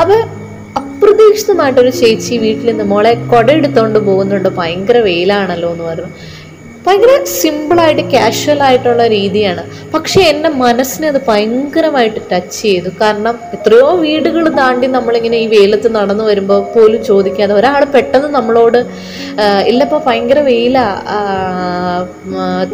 അപ്പൊ 0.00 0.16
അപ്രതീക്ഷിതമായിട്ടൊരു 0.80 1.92
ചേച്ചി 2.00 2.34
വീട്ടിൽ 2.44 2.68
നിന്ന് 2.70 2.84
മോളെ 2.92 3.12
കുട 3.32 3.48
എടുത്തോണ്ട് 3.58 3.98
പോകുന്നുണ്ട്. 4.08 4.48
ഭയങ്കര 4.60 4.98
വെയിലാണല്ലോ 5.08 5.70
എന്ന് 5.74 5.84
പറഞ്ഞു. 5.90 6.10
ഭയങ്കര 6.84 7.12
സിമ്പിളായിട്ട് 7.34 8.02
കാഷ്വൽ 8.12 8.62
ആയിട്ടുള്ള 8.64 9.02
രീതിയാണ്. 9.08 9.62
പക്ഷെ 9.94 10.20
എന്റെ 10.30 10.48
മനസ്സിനെ 10.58 11.06
അത് 11.08 11.18
ഭയങ്കരമായിട്ട് 11.28 12.20
ടച്ച് 12.30 12.58
ചെയ്തു. 12.62 12.90
കാരണം 13.00 13.36
എത്രയോ 13.56 13.88
വീടുകൾ 14.02 14.44
താണ്ടി 14.58 14.86
നമ്മളിങ്ങനെ 14.88 15.36
ഈ 15.36 15.46
വെയിലത്ത് 15.46 15.88
നടന്നു 15.94 16.24
വരുമ്പോൾ 16.24 16.60
പോലും 16.74 17.00
ചോദിക്കാതെ 17.04 17.54
ഒരാൾ 17.54 17.84
പെട്ടെന്ന് 17.94 18.28
നമ്മളോട് 18.28 18.78
"ആ, 19.40 19.60
ഇല്ലപ്പോൾ 19.70 20.00
ഭയങ്കര 20.06 20.40
വെയിലാ 20.48 20.84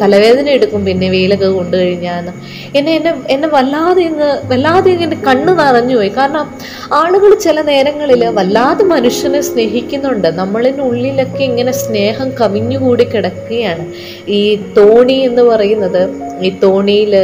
തലവേദന 0.01 0.49
എടുക്കും 0.57 0.83
പിന്നെ 0.89 1.07
വെയിലൊക്കെ 1.11 1.49
കൊണ്ടു 1.51 1.77
കഴിഞ്ഞാൽ 1.77 2.27
എന്നെ 2.79 2.93
എന്നെ 2.99 3.13
എന്നെ 3.29 3.49
വല്ലാതെ 3.55 4.03
ഇങ്ങ് 4.09 4.29
വല്ലാതെ 4.51 4.89
ഇങ്ങനെ 4.97 5.17
കണ്ണ് 5.27 5.53
നിറഞ്ഞു 5.61 5.97
പോയി. 5.97 6.13
കാരണം 6.19 6.45
ആളുകൾ 6.95 7.31
ചില 7.45 7.59
നേരങ്ങളിൽ 7.71 8.23
വല്ലാതെ 8.39 8.85
മനുഷ്യനെ 8.93 9.41
സ്നേഹിക്കുന്നുണ്ട്. 9.49 10.29
നമ്മളിന്റെ 10.41 10.83
ഉള്ളിലൊക്കെ 10.91 11.43
ഇങ്ങനെ 11.51 11.73
സ്നേഹം 11.83 12.29
കവിഞ്ഞുകൂടി 12.41 13.05
കിടക്കുകയാണ്. 13.07 13.85
ഈ 14.39 14.41
തോണി 14.79 15.19
എന്ന് 15.29 15.43
പറയുന്നത് 15.51 16.03
ഈ 16.47 16.51
തോണിയിൽ 16.65 17.15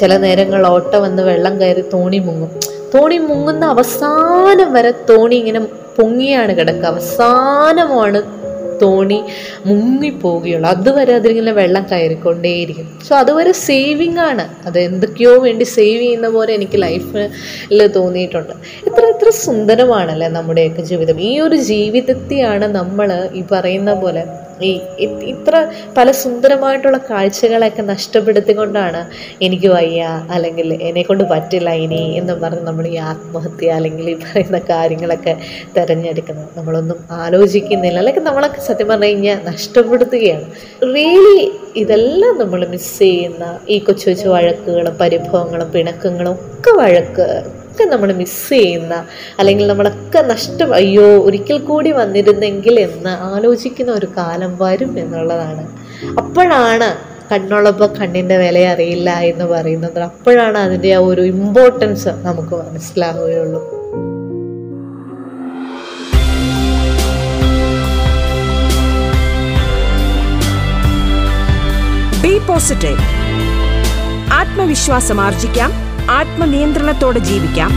ചില 0.00 0.12
നേരങ്ങൾ 0.26 0.62
ഓട്ട 0.74 0.94
വന്ന് 1.06 1.22
വെള്ളം 1.30 1.56
കയറി 1.60 1.84
തോണി 1.96 2.20
മുങ്ങും. 2.28 2.52
തോണി 2.94 3.18
മുങ്ങുന്ന 3.30 3.64
അവസാനം 3.74 4.70
വരെ 4.76 4.92
തോണി 5.10 5.36
ഇങ്ങനെ 5.42 5.60
പൊങ്ങിയാണ് 5.98 6.52
കിടക്കുക. 6.58 6.86
അവസാനമാണ് 6.94 8.20
തോണി 8.82 9.18
മുങ്ങിപ്പോവുകയുള്ളൂ. 9.68 10.68
അതുവരെ 10.74 11.12
അതിലിങ്ങനെ 11.18 11.52
വെള്ളം 11.58 11.84
കയറിക്കൊണ്ടേയിരിക്കും. 11.90 12.86
സോ 13.06 13.12
അതുവരെ 13.22 13.52
സേവിങ് 13.66 14.20
ആണ്. 14.30 14.44
അത് 14.68 14.78
എന്തൊക്കെയോ 14.88 15.32
വേണ്ടി 15.44 15.64
സേവ് 15.74 16.00
ചെയ്യുന്ന 16.04 16.28
പോലെ 16.36 16.52
എനിക്ക് 16.58 16.78
ലൈഫിൽ 16.86 17.82
തോന്നിയിട്ടുണ്ട്. 17.98 18.54
ഇത്ര 18.88 19.04
ഇത്ര 19.14 19.30
സുന്ദരമാണല്ലേ 19.44 20.28
നമ്മുടെയൊക്കെ 20.38 20.82
ജീവിതം. 20.90 21.20
ഈ 21.28 21.32
ഒരു 21.46 21.58
ജീവിതത്തെയാണ് 21.72 22.68
നമ്മൾ 22.78 23.10
ഈ 23.40 23.42
പറയുന്ന 23.52 23.94
പോലെ 24.04 24.24
ഈ 24.60 24.70
ഇത്ര 25.20 25.70
പല 25.96 26.10
സുന്ദരമായിട്ടുള്ള 26.10 26.98
കാഴ്ചകളൊക്കെ 27.10 27.82
നഷ്ടപ്പെടുത്തിക്കൊണ്ടാണ് 27.82 29.06
എനിക്ക് 29.40 29.68
വയ്യ 29.68 30.02
അല്ലെങ്കിൽ 30.30 30.78
എന്നെ 30.82 31.02
കൊണ്ട് 31.02 31.24
പറ്റില്ല 31.24 31.70
ഇനി 31.70 32.16
എന്ന് 32.16 32.32
പറഞ്ഞ് 32.32 32.60
നമ്മൾ 32.60 32.86
ഈ 32.86 32.96
ആത്മഹത്യ 32.96 33.70
അല്ലെങ്കിൽ 33.70 34.10
ഈ 34.10 34.14
പറയുന്ന 34.14 34.58
കാര്യങ്ങളൊക്കെ 34.58 35.36
തിരഞ്ഞെടുക്കുന്നത്. 35.76 36.48
നമ്മളൊന്നും 36.56 36.96
ആലോചിക്കുന്നില്ല. 37.10 37.98
അല്ലെങ്കിൽ 37.98 38.22
നമ്മളൊക്കെ 38.22 38.60
സത്യം 38.60 38.88
പറഞ്ഞു 38.88 39.04
കഴിഞ്ഞാൽ 39.04 39.40
നഷ്ടപ്പെടുത്തുകയാണ്. 39.44 40.46
റിയലി 40.94 41.52
ഇതെല്ലാം 41.76 42.38
നമ്മൾ 42.38 42.66
മിസ് 42.66 42.98
ചെയ്യുന്ന 42.98 43.58
ഈ 43.68 43.78
കൊച്ചു 43.78 44.10
കൊച്ചു 44.10 44.28
വഴക്കുകളും 44.28 44.94
പരിഭവങ്ങളും 45.00 45.72
പിണക്കങ്ങളും 45.72 46.32
ഒക്കെ 46.32 46.72
വഴക്ക് 46.72 47.61
ഒക്കെ 47.72 47.84
നമ്മൾ 47.84 48.12
മിസ് 48.12 48.48
ചെയ്യുന്ന 48.48 49.04
അല്ലെങ്കിൽ 49.38 49.66
നമ്മളൊക്കെ 49.66 50.20
നഷ്ടം 50.20 50.74
അയ്യോ 50.74 51.04
ഒരിക്കൽ 51.04 51.58
കൂടി 51.58 51.92
വന്നിരുന്നെങ്കിൽ 51.92 52.80
എന്ന് 52.80 53.10
ആലോചിക്കുന്ന 53.10 53.92
ഒരു 53.92 54.08
കാലം 54.16 54.58
വരും 54.60 54.98
എന്നുള്ളതാണ്. 54.98 55.62
അപ്പോഴാണ് 56.16 56.88
കണ്ണുള്ളപ്പോൾ 57.32 57.86
കണ്ണിന്റെ 57.86 58.36
വില 58.36 58.58
അറിയില്ല 58.58 59.10
എന്ന് 59.10 59.44
പറയുന്നത്. 59.44 60.00
അപ്പോഴാണ് 60.00 60.58
അതിന്റെ 60.58 60.94
ആ 60.94 60.98
ഒരു 60.98 61.20
ഇമ്പോർട്ടൻസ് 61.20 62.08
നമുക്ക് 62.08 62.54
മനസ്സിലാവുകയുള്ളൂ. 62.54 63.62
ബി 72.22 72.38
പോസിറ്റീവ് 72.38 73.00
ആത്മവിശ്വാസം 74.32 75.20
ആർജിക്കാം. 75.20 75.91
ആത്മനിയന്ത്രണത്തോടെ 76.10 77.18
ജീവിക്കാം. 77.18 77.70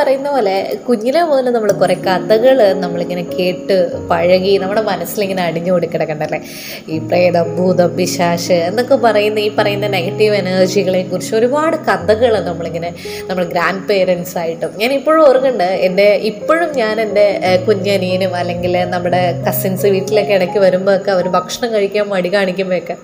പറയുന്ന 0.00 0.30
പോലെ 0.30 0.56
കുഞ്ഞിലെ 0.88 1.22
മുതൽ 1.22 1.48
നമ്മൾ 1.50 1.72
കുറേ 1.72 1.94
കഥകൾ 2.06 2.58
നമ്മളിങ്ങനെ 2.80 3.22
കേട്ട് 3.36 3.76
പഴകി 4.08 4.58
നമ്മുടെ 4.58 4.82
മനസ്സിലിങ്ങനെ 4.82 5.42
അടിഞ്ഞു 5.42 5.72
കൊടുക്കിടക്കണ്ടല്ലേ 5.72 6.40
ഈ 6.88 6.98
പ്രേതം 7.08 7.48
ഭൂതം 7.56 7.90
പിശാശ് 7.96 8.58
എന്നൊക്കെ 8.68 8.96
പറയുന്ന 9.06 9.38
ഈ 9.40 9.50
പറയുന്ന 9.58 9.86
നെഗറ്റീവ് 9.88 10.34
എനർജികളെ 10.34 11.02
കുറിച്ച് 11.02 11.34
ഒരുപാട് 11.34 11.76
കഥകൾ 11.88 12.32
നമ്മളിങ്ങനെ 12.44 12.90
നമ്മൾ 13.28 13.44
ഗ്രാൻഡ് 13.44 13.86
പേരൻസ് 13.88 14.38
ആയിട്ടും 14.38 14.72
ഞാൻ 14.76 14.92
ഇപ്പോഴും 14.92 15.22
ഓർക്കുന്നുണ്ട്. 15.28 15.68
എന്റെ 15.86 16.06
ഇപ്പോഴും 16.22 16.70
ഞാൻ 16.76 17.00
എന്റെ 17.00 17.26
കുഞ്ഞനിയനും 17.66 18.34
അല്ലെങ്കിൽ 18.36 18.76
നമ്മുടെ 18.90 19.22
കസിൻസ് 19.48 19.86
വീട്ടിലൊക്കെ 19.86 20.34
ഇടയ്ക്ക് 20.34 20.58
വരുമ്പോഴൊക്കെ 20.58 21.10
അവർ 21.10 21.28
ഭക്ഷണം 21.28 21.72
കഴിക്കാൻ 21.72 22.06
മടി 22.08 22.28
കാണിക്കുമ്പോഴൊക്കെ 22.28 22.96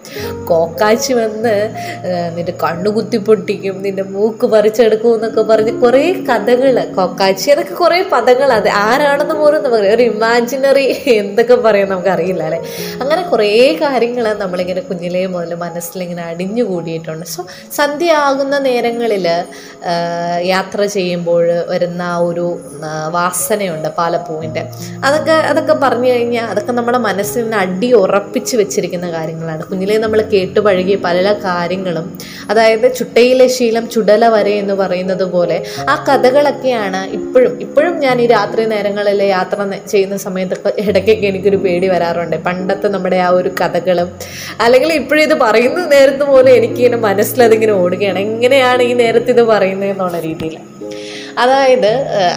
കോക്കാച്ചി 0.44 1.12
വന്ന് 1.12 1.54
നിന്റെ 2.36 2.54
കണ്ണു 2.64 2.90
കുത്തിപ്പൊട്ടിക്കും 2.90 3.76
നിന്റെ 3.82 4.02
മൂക്ക് 4.14 4.46
പറിച്ചെടുക്കും 4.46 5.14
എന്നൊക്കെ 5.14 5.42
പറഞ്ഞ് 5.42 5.72
കുറേ 5.80 6.02
കഥകൾ 6.30 6.66
കൊക്കാച്ചി 6.96 7.48
അതൊക്കെ 7.54 7.74
കുറേ 7.82 7.98
പദങ്ങൾ 8.14 8.50
അത് 8.58 8.68
ആരാണെന്ന് 8.84 9.36
പോലും 9.40 9.60
നമുക്ക് 9.64 9.88
ഒരു 9.94 10.04
ഇമാജിനറി 10.12 10.84
എന്തൊക്കെ 11.14 11.56
പറയാൻ 11.66 11.88
നമുക്ക് 11.92 12.10
അറിയില്ല 12.14 12.42
അല്ലേ? 12.48 12.60
അങ്ങനെ 13.02 13.22
കുറേ 13.32 13.48
കാര്യങ്ങൾ 13.82 14.26
നമ്മളിങ്ങനെ 14.42 14.82
കുഞ്ഞിലേ 14.88 15.22
മുതൽ 15.34 15.52
മനസ്സിലിങ്ങനെ 15.64 16.22
അടിഞ്ഞു 16.30 16.64
കൂടിയിട്ടുണ്ട്. 16.70 17.26
സോ 17.34 17.40
സന്ധ്യ 17.78 18.12
ആകുന്ന 18.26 18.58
നേരങ്ങളിൽ 18.68 19.26
യാത്ര 20.52 20.80
ചെയ്യുമ്പോൾ 20.96 21.44
വരുന്ന 21.72 22.02
ആ 22.14 22.18
ഒരു 22.28 22.46
വാസനയുണ്ട് 23.16 23.88
പാലപ്പൂവിന്റെ 23.98 24.62
അതൊക്കെ 25.06 25.36
അതൊക്കെ 25.50 25.76
പറഞ്ഞു 25.84 26.10
കഴിഞ്ഞാൽ 26.14 26.46
അതൊക്കെ 26.52 26.72
നമ്മുടെ 26.72 27.00
മനസ്സിൽ 27.08 27.42
നിന്ന് 27.42 27.58
അടി 27.64 27.90
ഉറപ്പിച്ച് 28.02 28.54
വെച്ചിരിക്കുന്ന 28.62 29.08
കാര്യങ്ങളാണ്. 29.16 29.62
കുഞ്ഞിലേ 29.70 29.98
നമ്മൾ 29.98 30.20
കേട്ട് 30.34 30.60
പഴകിയ 30.66 30.96
പല 31.06 31.14
കാര്യങ്ങളും 31.44 32.06
അതായത് 32.50 32.86
ചുട്ടയിലെ 32.98 33.46
ശീലം 33.56 33.84
ചുടല 33.94 34.24
വരെ 34.34 34.54
എന്ന് 34.62 34.74
പറയുന്നത് 34.74 35.24
പോലെ 35.34 35.56
ആ 35.88 35.94
കഥകളൊക്കെയാണ് 36.76 37.00
ഇപ്പോഴും. 37.12 37.60
ഇപ്പോഴും 37.60 37.94
ഞാൻ 38.00 38.16
ഈ 38.20 38.26
രാത്രി 38.26 38.64
നേരങ്ങളിൽ 38.64 39.22
യാത്ര 39.22 39.58
ചെയ്യുന്ന 39.90 40.16
സമയത്തൊക്കെ 40.16 40.72
ഇടയ്ക്കൊക്കെ 40.78 41.26
എനിക്കൊരു 41.26 41.56
പേടി 41.56 41.88
വരാറുണ്ട്. 41.88 42.36
പണ്ടത്തെ 42.46 42.88
നമ്മുടെ 42.88 43.18
ആ 43.26 43.28
ഒരു 43.28 43.50
കഥകളും 43.60 44.08
അല്ലെങ്കിൽ 44.60 44.92
ഇപ്പോഴും 44.92 45.22
ഇത് 45.22 45.34
പറയുന്ന 45.44 45.86
നേരത്ത് 45.86 46.24
പോലും 46.24 46.52
എനിക്കിങ്ങനെ 46.54 46.96
മനസ്സിലതിങ്ങനെ 46.96 47.72
ഓടുകയാണ്. 47.72 48.18
എങ്ങനെയാണ് 48.18 48.82
ഈ 48.82 48.92
നേരത്ത് 49.02 49.30
ഇത് 49.30 49.42
പറയുന്നത് 49.52 49.90
എന്നുള്ള 49.90 50.20
രീതിയിൽ 50.20 50.56
അതായത് 51.38 51.92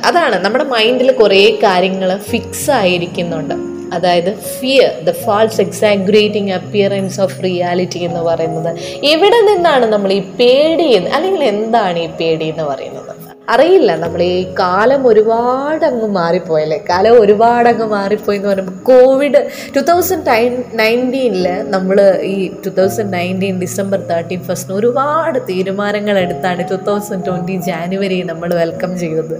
അതാണ് 0.05 0.38
നമ്മുടെ 0.46 0.63
മൈൻഡിൽ 0.63 1.10
കുറേ 1.12 1.43
കാര്യങ്ങൾ 1.63 2.10
ഫിക്സ് 2.29 2.72
ആയിരിക്കുന്നുണ്ട്. 2.72 3.55
അതായത് 3.96 4.31
fear 4.60 4.89
the 5.03 5.12
false 5.25 5.62
exaggerating 5.62 6.51
appearance 6.51 7.22
of 7.22 7.38
reality 7.43 8.00
എന്ന് 8.00 8.19
പറയുന്നത്. 8.19 8.72
എവിടെ 9.05 9.39
നിന്നാണ് 9.41 9.86
നമ്മൾ 9.86 10.12
ഈ 10.13 10.19
പേടി 10.39 10.89
അല്ലെങ്കിൽ 11.17 11.43
എന്താണ് 11.43 12.00
ഈ 12.00 12.10
പേടി 12.19 12.46
എന്ന് 12.46 12.63
പറയുന്നത്? 12.63 13.09
അറിയില്ല. 13.50 13.91
നമ്മൾ 13.96 14.22
ഈ 14.24 14.46
കാലം 14.60 15.08
ഒരുപാട് 15.08 15.86
അങ്ങ് 15.86 16.08
മാറിപ്പോയല്ലേ? 16.18 16.77
കാലം 16.89 17.22
ഒരുപാട് 17.22 17.70
അങ്ങ് 17.70 17.88
മാറിപ്പോയി 17.94 18.38
എന്ന് 18.38 18.50
പറയുമ്പോൾ 18.50 18.77
കോവിഡ് 18.91 19.39
ടു 19.75 19.79
തൗസൻഡ് 19.79 20.25
ടൈൻ 20.27 20.63
നയന്റീനിൽ 20.74 21.48
നമ്മൾ 21.75 21.98
ഈ 22.34 22.36
two 22.65 22.70
thousand 22.70 23.13
nineteen 23.13 23.60
December 23.60 24.00
thirteen 24.12 24.41
ഫസ്റ്റിന് 24.50 24.77
ഒരുപാട് 24.77 25.39
തീരുമാനങ്ങൾ 25.50 26.20
എടുത്താണ് 26.20 26.63
ടു 26.72 26.75
തൗസൻഡ് 26.89 27.25
ട്വന്റി 27.25 27.56
ജാനുവരി 27.68 28.20
നമ്മൾ 28.22 28.53
വെൽക്കം 28.53 29.00
ചെയ്തത്. 29.00 29.36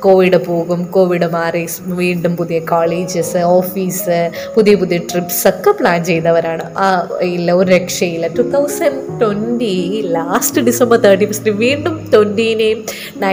കോവിഡ് 0.00 0.40
പോകും 0.46 0.82
കോവിഡ് 0.96 1.28
മാറി 1.36 1.66
വീണ്ടും 2.00 2.36
പുതിയ 2.36 2.58
കോളേജസ് 2.58 3.36
ഓഫീസ് 3.36 4.18
പുതിയ 4.56 4.74
പുതിയ 4.74 4.98
ട്രിപ്സ് 5.12 5.48
ഒക്കെ 5.48 5.70
പ്ലാൻ 5.80 6.04
ചെയ്തവരാണ്. 6.04 6.64
ഇല്ല 7.22 7.52
ഒരു 7.52 7.70
രക്ഷയില്ല. 7.70 8.26
Two 8.26 8.42
thousand 8.56 9.20
twenty 9.20 9.76
last 10.12 10.62
December 10.68 10.98
thirty 11.06 11.24
first 11.24 11.50
വീണ്ടും 11.64 11.96
ട്വന്റീനെയും 12.14 12.80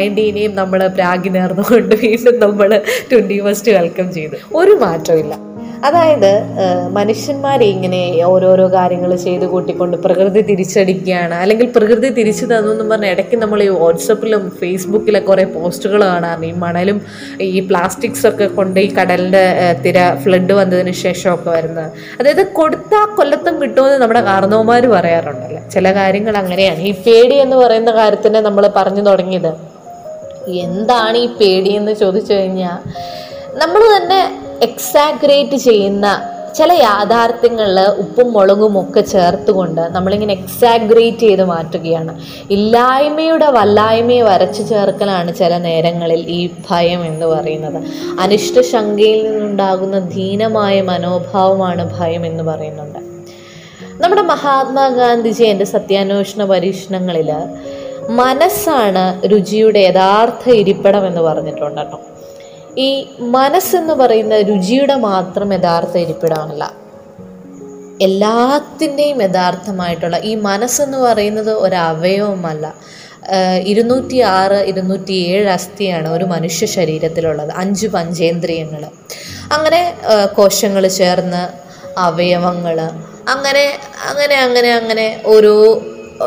നയന്റീനെയും 0.07 0.53
നമ്മൾ 0.61 0.79
പ്രാഗി 0.97 1.29
നേർന്നുകൊണ്ട് 1.37 1.95
വീണ്ടും 2.05 2.37
നമ്മൾ 2.45 2.69
ട്വന്റി 3.11 3.37
ഫസ്റ്റ് 3.47 3.73
വെൽക്കം 3.79 4.07
ചെയ്തു. 4.17 4.37
ഒരു 4.61 4.73
മാറ്റമില്ല 4.85 5.33
അതായത് 5.87 6.31
മനുഷ്യന്മാരെ 6.95 7.65
ഇങ്ങനെ 7.73 7.99
ഓരോരോ 8.29 8.63
കാര്യങ്ങൾ 8.75 9.11
ചെയ്ത് 9.23 9.43
കൂട്ടിക്കൊണ്ട് 9.51 9.95
പ്രകൃതി 10.05 10.41
തിരിച്ചടിക്കുകയാണ്. 10.47 11.35
അല്ലെങ്കിൽ 11.43 11.67
പ്രകൃതി 11.75 12.09
തിരിച്ചു 12.19 12.45
തന്നു 12.51 12.71
എന്ന് 12.73 12.85
പറഞ്ഞാൽ 12.91 13.11
ഇടയ്ക്ക് 13.15 13.37
നമ്മൾ 13.43 13.59
ഈ 13.65 13.67
വാട്സപ്പിലും 13.81 14.43
ഫേസ്ബുക്കിലൊക്കെ 14.61 15.29
കുറേ 15.29 15.45
പോസ്റ്റുകൾ 15.55 16.01
കാണാറുണ്ട്. 16.03 16.47
ഈ 16.47 16.53
മണലും 16.63 16.97
ഈ 17.49 17.59
പ്ലാസ്റ്റിക്സ് 17.69 18.25
ഒക്കെ 18.31 18.47
കൊണ്ട് 18.57 18.79
ഈ 18.85 18.87
കടലിന്റെ 18.97 19.43
തിര 19.85 20.07
ഫ്ലഡ് 20.23 20.55
വന്നതിന് 20.61 20.95
ശേഷമൊക്കെ 21.03 21.49
വരുന്നത് 21.57 21.91
അതായത് 22.19 22.43
കൊടുത്ത 22.59 23.05
കൊല്ലത്തും 23.19 23.55
കിട്ടുമെന്ന് 23.61 23.99
നമ്മുടെ 24.05 24.23
കാർന്നവന്മാർ 24.31 24.85
പറയാറുണ്ടല്ലോ? 24.97 25.63
ചില 25.75 25.93
കാര്യങ്ങൾ 26.01 26.35
അങ്ങനെയാണ് 26.43 26.81
ഈ 26.89 26.93
പേടി 27.05 27.37
എന്ന് 27.45 27.57
പറയുന്ന 27.63 27.93
കാര്യത്തിനെ 28.01 28.41
നമ്മൾ 28.49 28.65
പറഞ്ഞു 28.79 29.05
തുടങ്ങിയത്. 29.09 29.53
എന്താണ് 30.47 31.17
ഈ 31.17 31.27
പേടി 31.27 31.69
എന്ന് 31.69 31.93
ചോദിച്ചു 31.93 32.33
കഴിഞ്ഞാൽ 32.33 32.79
നമ്മൾ 33.57 33.97
തന്നെ 33.97 34.21
എക്സാഗ്രേറ്റ് 34.61 35.55
ചെയ്യുന്ന 35.55 36.21
ചില 36.55 36.73
യാഥാർത്ഥ്യങ്ങളിൽ 36.73 37.79
ഉപ്പും 37.79 38.33
മുളകും 38.33 38.79
ഒക്കെ 38.79 38.99
ചേർത്തുകൊണ്ട് 38.99 39.81
നമ്മളിങ്ങനെ 39.81 40.33
എക്സാഗ്രേറ്റ് 40.33 41.17
ചെയ്ത് 41.17 41.43
മാറ്റുകയാണ്. 41.43 42.19
ഇല്ലായ്മയുടെ 42.51 43.45
വല്ലായ്മയെ 43.45 44.21
വരച്ചു 44.21 44.63
ചേർക്കലാണ് 44.63 45.35
ചില 45.35 45.57
നേരങ്ങളിൽ 45.57 46.25
ഈ 46.29 46.49
ഭയം 46.69 47.05
എന്ന് 47.05 47.25
പറയുന്നത്. 47.25 47.83
അനിഷ്ട 48.19 48.61
ശങ്കയിൽ 48.61 49.31
നിന്നുണ്ടാകുന്ന 49.31 49.99
ധീനമായ 49.99 50.81
മനോഭാവമാണ് 50.81 51.99
ഭയം 51.99 52.25
എന്ന് 52.25 52.43
പറയുന്നുണ്ട്. 52.43 52.99
നമ്മുടെ 54.01 54.21
മഹാത്മാഗാന്ധിജി 54.21 55.43
എന്റെ 55.43 55.65
സത്യാന്വേഷണ 55.65 56.43
പരീക്ഷണങ്ങളിൽ 56.43 57.31
മനസ്സാണ് 58.09 59.31
രുചിയുടെ 59.31 59.79
യഥാർത്ഥ 59.79 60.49
ഇരിപ്പിടം 60.49 61.07
എന്ന് 61.07 61.21
പറഞ്ഞിട്ടുണ്ട് 61.21 61.81
കേട്ടോ. 61.81 62.01
ഈ 62.77 63.07
മനസ്സെന്ന് 63.19 63.93
പറയുന്ന 63.93 64.41
രുചിയുടെ 64.41 64.95
മാത്രം 64.95 65.53
യഥാർത്ഥ 65.53 65.97
ഇരിപ്പിടമല്ല 65.97 66.73
എല്ലാത്തിന്റെയും 68.01 69.21
യഥാർത്ഥമായിട്ടുള്ള 69.21 70.17
ഈ 70.17 70.35
മനസ്സെന്ന് 70.35 70.97
പറയുന്നത് 70.97 71.53
ഒരു 71.53 71.75
അവയവമല്ല 71.75 72.73
ആഹ് 73.33 73.59
ഇരുന്നൂറ്റി 73.59 74.19
ആറ് 74.19 74.53
ഇരുന്നൂറ്റി 74.53 75.13
ഏഴ് 75.13 75.47
അസ്ഥിയാണ് 75.47 76.09
ഒരു 76.09 76.25
മനുഷ്യ 76.25 76.65
ശരീരത്തിലുള്ളത്. 76.65 77.51
അഞ്ച് 77.51 77.87
പഞ്ചേന്ദ്രിയങ്ങൾ. 77.87 78.85
അങ്ങനെ 79.51 79.93
കോശങ്ങൾ 80.33 80.87
ചേർന്ന് 80.87 81.47
അവയവങ്ങൾ. 81.99 82.79
അങ്ങനെ 83.27 83.79
അങ്ങനെ 84.09 84.35
അങ്ങനെ 84.35 84.73
അങ്ങനെ 84.73 85.21
ഓരോ 85.25 85.81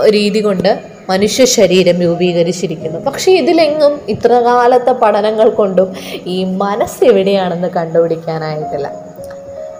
രീതി 0.08 0.40
കൊണ്ട് 0.40 0.99
മനുഷ്യ 1.08 1.44
ശരീരം 1.44 2.00
രൂപീകരിച്ചിരിക്കുന്നു. 2.00 3.00
പക്ഷേ 3.00 3.32
ഇതിലെങ്ങും 3.32 4.00
ഇത്ര 4.08 4.32
കാലത്തെ 4.32 4.92
പഠനങ്ങൾ 4.92 5.48
കൊണ്ടും 5.48 5.94
ഈ 6.26 6.44
മനസ്സ് 6.44 7.04
എവിടെയാണെന്ന് 7.04 7.68
കണ്ടുപിടിക്കാനായിട്ടില്ല. 7.68 9.09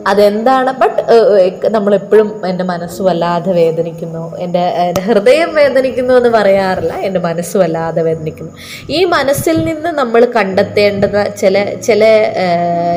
അതെന്താണ്? 0.06 0.70
ബട്ട് 0.72 1.68
നമ്മളെപ്പോഴും 1.68 2.46
എന്റെ 2.46 2.64
മനസ്സ് 2.64 3.02
വല്ലാതെ 3.02 3.52
വേദനിക്കുന്നു. 3.52 4.36
എന്റെ 4.36 4.58
എന്റെ 4.58 5.00
ഹൃദയം 5.00 5.54
വേദനിക്കുന്നു 5.54 6.14
എന്ന് 6.14 6.28
പറയാറില്ല. 6.28 6.92
എന്റെ 6.92 7.20
മനസ്സ് 7.20 7.56
വല്ലാതെ 7.56 8.02
വേദനിക്കുന്നു. 8.02 8.52
ഈ 8.90 9.04
മനസ്സിൽ 9.04 9.64
നിന്ന് 9.64 9.88
നമ്മൾ 9.88 10.24
കണ്ടെത്തേണ്ടത് 10.36 11.36
ചില 11.36 11.64
ചില 11.64 12.04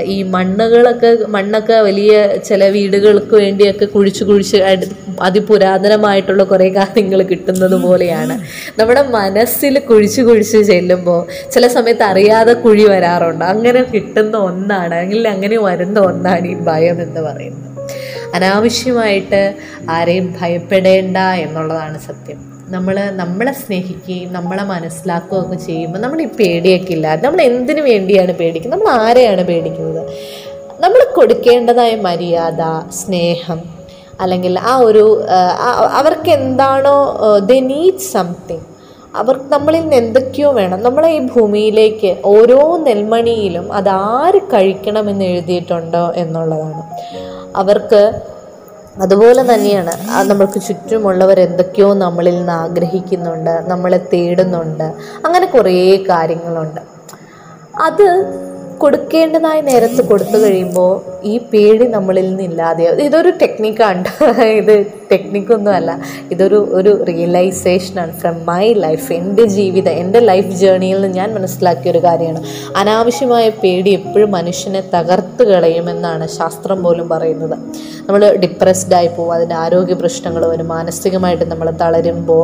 ഈ 0.06 0.24
മണ്ണുകളൊക്കെ 0.24 1.18
മണ്ണൊക്കെ 1.28 1.74
വലിയ 1.74 2.38
ചില 2.38 2.68
വീടുകൾക്ക് 2.68 3.36
വേണ്ടിയൊക്കെ 3.36 3.86
കുഴിച്ച് 3.86 4.24
കുഴിച്ച് 4.24 4.58
അതിപുരാതനമായിട്ടുള്ള 5.22 6.44
കുറേ 6.44 6.70
കാര്യങ്ങൾ 6.70 7.22
കിട്ടുന്നത് 7.24 7.76
പോലെയാണ്. 7.82 8.40
നമ്മുടെ 8.80 9.02
മനസ്സിൽ 9.02 9.80
കുഴിച്ച് 9.80 10.22
കുഴിച്ച് 10.22 10.58
ചെല്ലുമ്പോൾ 10.58 11.28
ചില 11.52 11.68
സമയത്ത് 11.68 12.04
അറിയാതെ 12.04 12.54
കുഴി 12.54 12.86
വരാറുണ്ട്. 12.88 13.46
അങ്ങനെ 13.46 13.84
കിട്ടുന്ന 13.84 14.38
ഒന്നാണ്. 14.38 14.96
അല്ലെങ്കിൽ 14.96 15.28
അങ്ങനെ 15.28 15.58
വരുന്ന 15.58 16.00
ഒന്നാണ് 16.00 16.48
ഈ 16.48 16.56
ഭയം. 16.56 16.93
എന്ന് 17.02 17.22
പറയുന്നത് 17.22 17.70
അനാവശ്യമായിട്ട് 18.36 19.42
ആരെയും 19.90 20.36
ഭയപ്പെടേണ്ട 20.42 21.18
എന്നുള്ളതാണ് 21.18 21.98
സത്യം. 21.98 22.40
നമ്മൾ 22.68 22.96
നമ്മളെ 23.22 23.52
സ്നേഹിക്കുകയും 23.52 24.34
നമ്മളെ 24.34 24.64
മനസ്സിലാക്കുകയൊക്കെ 24.64 25.56
ചെയ്യുമ്പോൾ 25.56 26.00
നമ്മൾ 26.00 26.22
ഈ 26.22 26.28
പേടിയൊക്കെ 26.40 26.94
ഇല്ല 26.94 27.16
നമ്മൾ 27.26 27.42
എന്തിനു 27.42 27.82
വേണ്ടിയാണ് 27.82 28.32
പേടിക്കുന്നത് 28.32 28.80
നമ്മൾ 28.80 29.04
ആരെയാണ് 29.06 29.44
പേടിക്കുന്നത്? 29.44 30.02
നമ്മൾ 30.84 31.02
കൊടുക്കേണ്ടതായ 31.18 31.96
മര്യാദ 31.96 32.62
സ്നേഹം 33.02 33.60
അല്ലെങ്കിൽ 34.22 34.60
ആ 34.60 34.78
ഒരു 34.78 35.26
അവർക്ക് 36.00 36.30
എന്താണോ 36.30 36.98
ദ 37.50 37.52
നീഡ് 37.52 38.06
സംതിങ്. 38.14 38.66
അവർക്ക് 39.16 39.46
നമ്മളിൽ 39.54 39.82
നിന്ന് 39.82 39.96
എന്തൊക്കെയോ 39.96 40.52
വേണം. 40.52 40.80
നമ്മളെ 40.82 41.10
ഈ 41.10 41.20
ഭൂമിയിലേക്ക് 41.20 42.18
ഓരോ 42.26 42.78
നെൽമണിയിലും 42.78 43.74
അതാര് 43.74 44.40
കഴിക്കണമെന്ന് 44.54 45.26
എഴുതിയിട്ടുണ്ടോ 45.26 46.14
എന്നുള്ളതാണ്. 46.16 46.84
അവർക്ക് 47.56 48.22
അതുപോലെ 49.02 49.54
തന്നെയാണ്. 49.54 49.94
നമ്മൾക്ക് 50.24 50.62
ചുറ്റുമുള്ളവർ 50.62 51.40
എന്തൊക്കെയോ 51.40 51.94
നമ്മളിൽ 51.94 52.38
നിന്ന് 52.38 52.54
ആഗ്രഹിക്കുന്നുണ്ട് 52.54 53.50
നമ്മളെ 53.50 54.00
തേടുന്നുണ്ട് 54.14 54.94
അങ്ങനെ 55.26 55.46
കുറേ 55.46 56.04
കാര്യങ്ങളുണ്ട്. 56.10 56.82
അത് 57.82 58.08
കൊടുക്കേണ്ടതായ 58.78 59.62
നേരത്ത് 59.62 60.02
കൊടുത്തു 60.06 60.38
കഴിയുമ്പോൾ 60.38 61.02
ഈ 61.24 61.38
പേടി 61.38 61.88
നമ്മളിൽ 61.88 62.36
നിന്നില്ലാതെ 62.36 62.84
ഇതൊരു 62.84 63.32
ടെക്നിക്കാണ് 63.54 64.04
ഇത് 64.60 64.86
ടെക്നിക്കൊന്നും 65.12 65.74
അല്ല. 65.74 65.92
ഇതൊരു 66.32 66.68
ഒരു 66.72 67.04
റിയലൈസേഷനാണ് 67.04 68.12
ഫ്രം 68.12 68.46
മൈ 68.46 68.74
ലൈഫ് 68.74 69.14
എന്റെ 69.14 69.46
ജീവിതം 69.46 69.92
എന്റെ 69.92 70.20
ലൈഫ് 70.20 70.48
ജേണിയിൽ 70.48 71.02
നിന്ന് 71.02 71.18
ഞാൻ 71.18 71.34
മനസ്സിലാക്കിയ 71.34 71.92
ഒരു 71.92 71.98
കാര്യമാണ്. 71.98 72.42
അനാവശ്യമായ 72.76 73.50
പേടി 73.50 73.90
എപ്പോഴും 73.90 74.32
മനുഷ്യനെ 74.32 74.82
തകർത്ത് 74.96 75.44
കളയുമെന്നാണ് 75.44 76.28
ശാസ്ത്രം 76.28 76.84
പോലും 76.84 77.10
പറയുന്നത്. 77.10 77.58
നമ്മൾ 78.08 78.38
ഡിപ്രസ്ഡ് 78.38 78.94
ആയി 78.94 79.08
പോകും 79.08 79.34
അതിന്റെ 79.34 79.56
ആരോഗ്യ 79.56 79.94
പ്രശ്നങ്ങൾ 79.94 80.48
വരും 80.48 80.68
മാനസികമായിട്ട് 80.68 81.44
നമ്മൾ 81.44 81.72
തളരുമ്പോൾ 81.72 82.44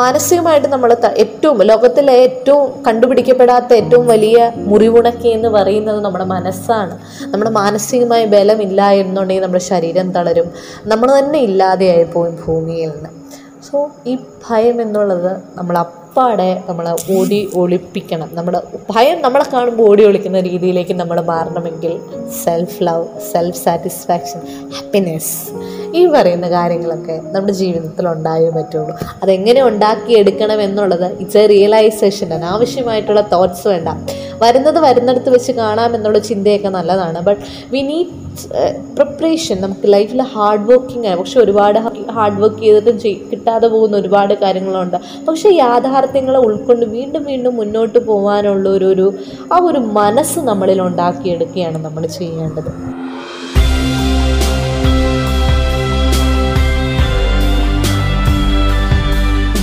മാനസികമായിട്ട് 0.00 0.68
നമ്മൾ 0.68 0.96
ഏറ്റവും 1.16 1.62
ലോകത്തിലെ 1.62 2.12
ഏറ്റവും 2.12 2.82
കണ്ടുപിടിക്കപ്പെടാത്ത 2.86 3.72
ഏറ്റവും 3.72 4.06
വലിയ 4.06 4.52
മുറിവുണക്കി 4.56 5.28
എന്ന് 5.28 5.48
പറയുന്നത് 5.48 6.00
നമ്മുടെ 6.00 6.24
മനസ്സാണ്. 6.24 6.94
നമ്മുടെ 7.32 7.50
മാനസികമായ 7.50 8.24
ബലമില്ല 8.24 8.90
എന്നുണ്ടെങ്കിൽ 8.90 9.42
നമ്മുടെ 9.42 9.64
ശരീരം 9.64 10.12
തളരും. 10.12 10.35
നമ്മൾ 10.86 11.18
തന്നെ 11.18 11.38
ഇല്ലാതെയായി 11.38 12.04
പോകും 12.04 12.38
ഭൂമിയിൽ 12.46 12.90
നിന്ന്. 12.90 13.10
സോ 13.62 13.90
ഈ 14.06 14.18
ഭയം 14.48 14.82
എന്നുള്ളത് 14.82 15.42
നമ്മൾ 15.54 15.76
അപ്പാടെ 16.16 16.52
നമ്മൾ 16.68 16.86
ഓടി 17.14 17.38
ഒളിപ്പിക്കണം. 17.60 18.28
നമ്മുടെ 18.36 18.60
ഭയം 18.92 19.18
നമ്മളെ 19.24 19.46
കാണുമ്പോൾ 19.54 19.88
ഓടി 19.90 20.02
ഒളിക്കുന്ന 20.08 20.38
രീതിയിലേക്ക് 20.46 20.94
നമ്മൾ 21.00 21.18
മാറണമെങ്കിൽ 21.32 21.92
self 22.44 22.78
love 22.88 23.04
self 23.32 23.60
satisfaction 23.64 24.40
happiness 24.76 25.34
ഈ 25.98 26.02
പറയുന്ന 26.14 26.46
കാര്യങ്ങളൊക്കെ 26.56 27.16
നമ്മുടെ 27.34 27.54
ജീവിതത്തിൽ 27.60 28.06
ഉണ്ടായേ 28.14 28.50
പറ്റുള്ളൂ. 28.58 28.94
അതെങ്ങനെ 29.22 29.60
ഉണ്ടാക്കിയെടുക്കണം 29.70 30.60
എന്നുള്ളത് 30.68 31.08
ഇറ്റ്സ് 31.22 31.42
എ 31.42 31.46
റിയലൈസേഷൻ 31.54 32.30
അനാവശ്യമായിട്ടുള്ള 32.40 33.22
തോട്ട്സ് 33.34 33.66
വേണ്ട. 33.72 33.88
വരുന്നത് 34.42 34.78
വരുന്നിടത്ത് 34.86 35.30
വെച്ച് 35.34 35.52
കാണാം 35.62 35.90
എന്നുള്ള 35.96 36.18
ചിന്തയൊക്കെ 36.30 36.70
നല്ലതാണ്. 36.78 37.20
ബട്ട് 37.28 37.42
വി 37.74 37.82
നീഡ് 37.90 38.24
പ്രിപ്പറേഷൻ 38.96 39.56
നമുക്ക് 39.62 39.86
ലൈഫിൽ 39.92 40.20
ഹാർഡ് 40.32 40.66
വർക്കിംഗ് 40.70 41.06
ആണ്. 41.10 41.16
പക്ഷെ 41.20 41.38
ഒരുപാട് 41.44 41.78
ഹാർഡ് 42.16 42.40
വർക്ക് 42.42 42.60
ചെയ്തിട്ടും 42.64 42.96
കിട്ടാതെ 43.30 43.66
പോകുന്ന 43.74 43.94
ഒരുപാട് 44.02 44.34
കാര്യങ്ങളുണ്ട്. 44.42 44.96
പക്ഷേ 45.28 45.50
യാഥാർത്ഥ്യങ്ങളെ 46.06 46.40
ഉൾക്കൊണ്ട് 46.46 46.84
വീണ്ടും 46.96 47.22
വീണ്ടും 47.30 47.54
മുന്നോട്ട് 47.60 47.98
പോകാനുള്ള 48.08 48.66
ഒരു 48.76 48.86
ഒരു 48.92 49.06
ആ 49.54 49.56
ഒരു 49.68 49.80
മനസ്സ് 49.98 50.40
നമ്മളിൽ 50.48 50.78
ഉണ്ടാക്കിയെടുക്കുകയാണ് 50.88 51.78
നമ്മൾ 51.84 52.02
ചെയ്യേണ്ടത്. 52.18 52.70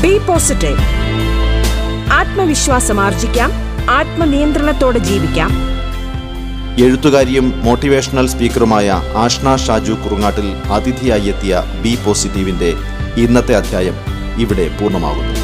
ബി 0.03 0.13
പോസിറ്റീവ് 0.27 0.82
ആത്മവിശ്വാസം 2.19 2.97
ആർജിക്കാം. 3.06 3.51
ആത്മനിയന്ത്രണത്തോടെ 3.99 4.99
ജീവിക്കാം. 5.10 5.51
എഴുത്തുകാരിയും 6.86 7.47
മോട്ടിവേഷണൽ 7.65 8.27
സ്പീക്കറുമായ 8.34 8.88
ആഷ്ന 9.23 9.56
ഷാജു 9.65 9.95
കുറുങ്ങാട്ടിൽ 10.03 10.49
അതിഥിയായി 10.77 11.27
എത്തിയ 11.36 11.63
ബി 11.86 11.95
പോസിറ്റീവിന്റെ 12.06 12.71
ഇന്നത്തെ 13.25 13.56
അധ്യായം 13.62 13.97
ഇവിടെ 14.43 14.67
പൂർണമാകുന്നു. 14.77 15.42